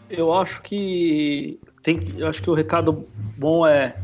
[0.09, 3.07] Eu acho que tem que, eu acho que o recado
[3.37, 3.95] bom é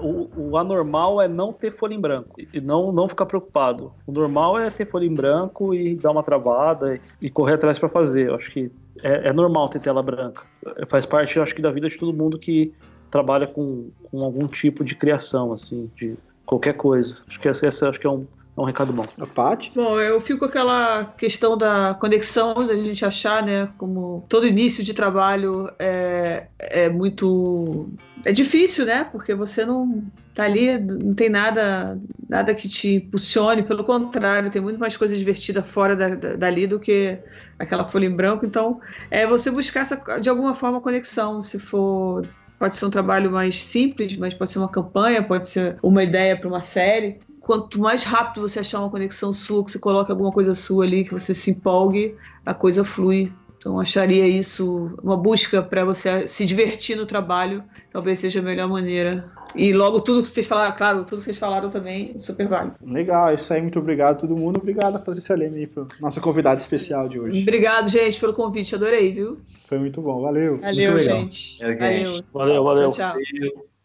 [0.00, 3.92] o, o anormal é não ter folha em branco e não, não ficar preocupado.
[4.06, 7.78] O normal é ter folha em branco e dar uma travada e, e correr atrás
[7.78, 8.28] para fazer.
[8.28, 8.70] Eu acho que
[9.02, 10.42] é, é normal ter tela branca.
[10.76, 12.72] É, Faz parte, acho que, da vida de todo mundo que
[13.10, 17.16] trabalha com, com algum tipo de criação, assim, de qualquer coisa.
[17.28, 18.26] Acho que esse, esse acho que é um,
[18.58, 19.04] é um recado bom.
[19.18, 19.72] A Paty?
[19.74, 24.82] Bom, eu fico com aquela questão da conexão, da gente achar, né, como todo início
[24.82, 27.88] de trabalho é, é muito.
[28.24, 29.04] É difícil, né?
[29.04, 30.02] Porque você não
[30.34, 31.98] tá ali, não tem nada,
[32.28, 36.66] nada que te impulsione, pelo contrário, tem muito mais coisa divertida fora da, da- dali
[36.66, 37.18] do que
[37.58, 38.44] aquela folha em branco.
[38.44, 38.80] Então,
[39.10, 42.22] é você buscar essa, de alguma forma conexão, se for.
[42.58, 46.36] Pode ser um trabalho mais simples, mas pode ser uma campanha, pode ser uma ideia
[46.36, 50.30] para uma série quanto mais rápido você achar uma conexão sua, que você coloque alguma
[50.30, 53.32] coisa sua ali, que você se empolgue, a coisa flui.
[53.56, 58.42] Então, eu acharia isso uma busca para você se divertir no trabalho, talvez seja a
[58.42, 59.32] melhor maneira.
[59.54, 62.76] E logo tudo que vocês falaram, claro, tudo que vocês falaram também, super válido.
[62.82, 64.58] Legal, isso aí, muito obrigado a todo mundo.
[64.58, 67.40] Obrigado a Patrícia Leme aí, por nossa convidada especial de hoje.
[67.40, 69.38] Obrigado, gente, pelo convite, adorei, viu?
[69.66, 70.60] Foi muito bom, valeu.
[70.60, 71.58] Valeu, gente.
[71.60, 71.78] Valeu.
[71.78, 72.22] Valeu.
[72.30, 72.90] Valeu, valeu.
[72.90, 73.77] Tchau, tchau.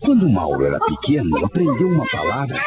[0.00, 2.60] Quando Mauro era pequeno, aprendeu uma palavra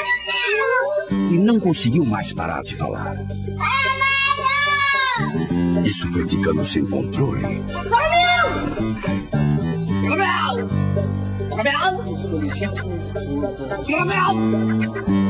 [1.11, 3.15] e não conseguiu mais parar de falar.
[5.83, 7.63] Isso foi ficando sem controle.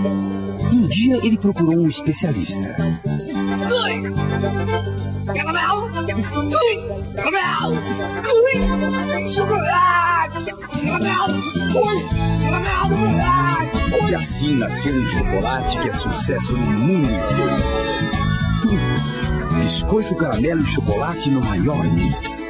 [0.05, 2.75] Um dia ele procurou um especialista.
[14.09, 17.83] E assim nasceu um chocolate que é sucesso no mundo inteiro.
[18.61, 19.21] Twix,
[19.55, 22.43] biscoito, caramelo e chocolate no maior mix.